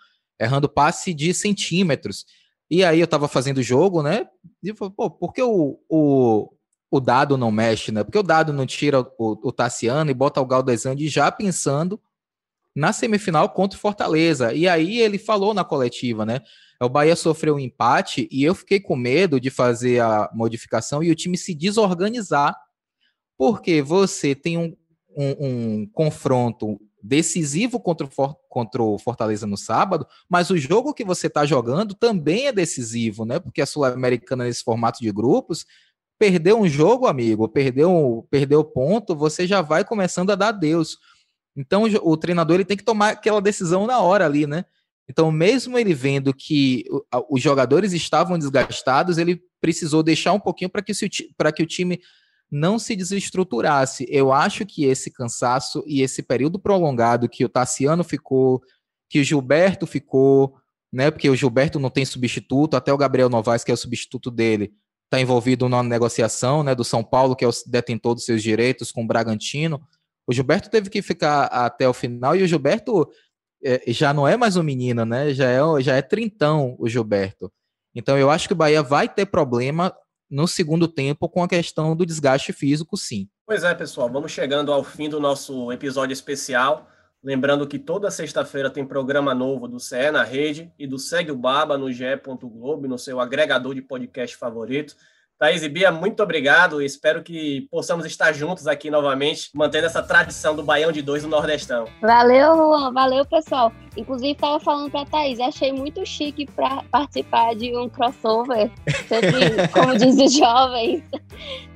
[0.40, 2.24] errando passe de centímetros.
[2.70, 4.26] E aí eu estava fazendo o jogo, né?
[4.62, 6.52] E falei, pô, por que o, o,
[6.92, 8.04] o dado não mexe, né?
[8.04, 11.98] Porque o dado não tira o, o Tassiano e bota o Galdesandi já pensando
[12.76, 14.52] na semifinal contra o Fortaleza.
[14.52, 16.40] E aí ele falou na coletiva, né?
[16.78, 21.10] O Bahia sofreu um empate e eu fiquei com medo de fazer a modificação e
[21.10, 22.54] o time se desorganizar,
[23.38, 24.76] porque você tem um,
[25.16, 31.04] um, um confronto decisivo contra o, contra o Fortaleza no sábado, mas o jogo que
[31.04, 33.40] você está jogando também é decisivo, né?
[33.40, 35.64] Porque a Sul-Americana, nesse formato de grupos,
[36.22, 40.96] perdeu um jogo, amigo, perdeu, perdeu ponto, você já vai começando a dar Deus.
[41.56, 44.64] Então o, treinador ele tem que tomar aquela decisão na hora ali, né?
[45.08, 46.84] Então, mesmo ele vendo que
[47.28, 52.00] os jogadores estavam desgastados, ele precisou deixar um pouquinho para que, que o time
[52.48, 54.06] não se desestruturasse.
[54.08, 58.62] Eu acho que esse cansaço e esse período prolongado que o Tassiano ficou,
[59.10, 60.54] que o Gilberto ficou,
[60.92, 61.10] né?
[61.10, 64.72] Porque o Gilberto não tem substituto, até o Gabriel Novaes, que é o substituto dele,
[65.12, 66.74] está envolvido na negociação, né?
[66.74, 69.78] Do São Paulo, que é o detentor dos seus direitos com o Bragantino.
[70.26, 73.06] O Gilberto teve que ficar até o final e o Gilberto
[73.62, 75.34] é, já não é mais um menino, né?
[75.34, 77.52] Já é, já é trintão o Gilberto.
[77.94, 79.94] Então eu acho que o Bahia vai ter problema
[80.30, 83.28] no segundo tempo com a questão do desgaste físico, sim.
[83.46, 86.88] Pois é, pessoal, vamos chegando ao fim do nosso episódio especial.
[87.22, 91.36] Lembrando que toda sexta-feira tem programa novo do CE na rede e do Segue o
[91.36, 92.16] Baba no ge.
[92.42, 94.96] Globo, no seu agregador de podcast favorito.
[95.42, 96.80] Thaís e Bia, muito obrigado.
[96.80, 101.28] Espero que possamos estar juntos aqui novamente, mantendo essa tradição do Baião de Dois do
[101.28, 101.86] Nordestão.
[102.00, 102.92] Valeu, Juan.
[102.92, 103.72] Valeu, pessoal.
[103.96, 108.70] Inclusive, estava falando para Thaís, achei muito chique para participar de um crossover.
[109.08, 111.02] Sempre, como dizem os jovens.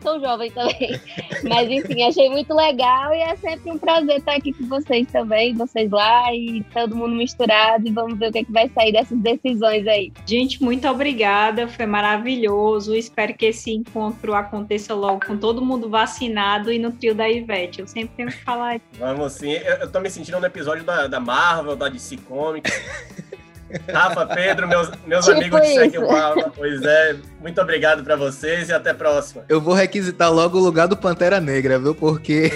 [0.00, 1.00] Sou jovem também.
[1.42, 5.54] Mas, enfim, achei muito legal e é sempre um prazer estar aqui com vocês também,
[5.54, 7.86] vocês lá e todo mundo misturado.
[7.86, 10.12] E vamos ver o que, é que vai sair dessas decisões aí.
[10.24, 11.66] Gente, muito obrigada.
[11.66, 12.94] Foi maravilhoso.
[12.94, 17.80] Espero que esse encontro aconteça logo com todo mundo vacinado e no trio da Ivete.
[17.80, 18.80] Eu sempre tenho que falar.
[18.98, 19.52] Vamos sim.
[19.52, 22.70] Eu, eu tô me sentindo no episódio da, da Marvel, da DC Comics.
[23.92, 26.06] Rafa, Pedro, meus, meus tipo amigos de Segue o.
[26.54, 29.44] Pois é, muito obrigado para vocês e até a próxima.
[29.48, 31.94] Eu vou requisitar logo o lugar do Pantera Negra, viu?
[31.94, 32.52] Porque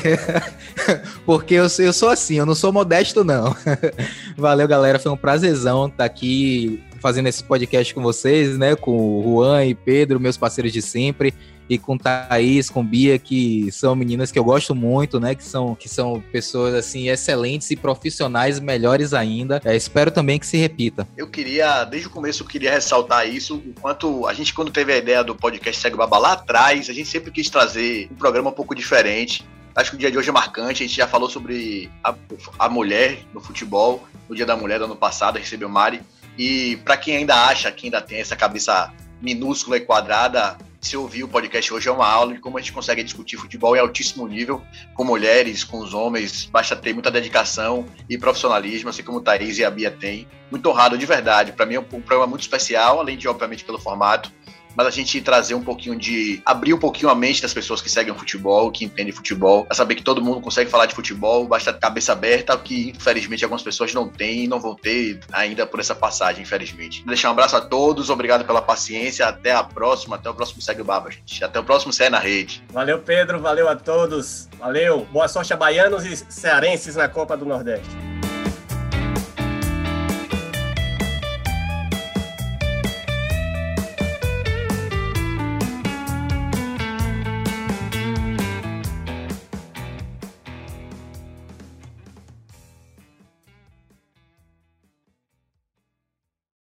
[1.26, 3.56] porque eu, eu sou assim, eu não sou modesto, não.
[4.36, 4.98] Valeu, galera.
[4.98, 8.76] Foi um prazerzão estar aqui fazendo esse podcast com vocês, né?
[8.76, 11.34] Com o Juan e Pedro, meus parceiros de sempre
[11.70, 15.36] e com Thaís, com Bia, que são meninas que eu gosto muito, né?
[15.36, 19.62] Que são, que são pessoas, assim, excelentes e profissionais melhores ainda.
[19.64, 21.06] É, espero também que se repita.
[21.16, 24.96] Eu queria, desde o começo, eu queria ressaltar isso, enquanto a gente, quando teve a
[24.96, 28.54] ideia do podcast Segue Baba lá atrás, a gente sempre quis trazer um programa um
[28.54, 29.46] pouco diferente.
[29.76, 30.82] Acho que o dia de hoje é marcante.
[30.82, 32.12] A gente já falou sobre a,
[32.58, 34.04] a mulher no futebol.
[34.28, 36.02] No Dia da Mulher do ano passado, recebeu Mari.
[36.36, 41.22] E para quem ainda acha, que ainda tem essa cabeça minúscula e quadrada, se ouvir
[41.22, 44.26] o podcast hoje é uma aula de como a gente consegue discutir futebol em altíssimo
[44.26, 44.62] nível,
[44.94, 49.58] com mulheres, com os homens, basta ter muita dedicação e profissionalismo, assim como o Thaís
[49.58, 50.26] e a Bia têm.
[50.50, 51.52] Muito honrado de verdade.
[51.52, 54.32] Para mim é um programa muito especial, além de, obviamente, pelo formato,
[54.74, 56.40] mas a gente trazer um pouquinho de.
[56.44, 59.74] abrir um pouquinho a mente das pessoas que seguem o futebol, que entendem futebol, a
[59.74, 63.92] saber que todo mundo consegue falar de futebol, basta cabeça aberta, que infelizmente algumas pessoas
[63.94, 67.04] não têm e não vão ter ainda por essa passagem, infelizmente.
[67.06, 70.82] Deixar um abraço a todos, obrigado pela paciência, até a próxima, até o próximo Segue
[70.82, 71.42] o Baba, gente.
[71.42, 72.62] Até o próximo Cé na Rede.
[72.70, 77.44] Valeu, Pedro, valeu a todos, valeu, boa sorte a baianos e cearenses na Copa do
[77.44, 77.90] Nordeste.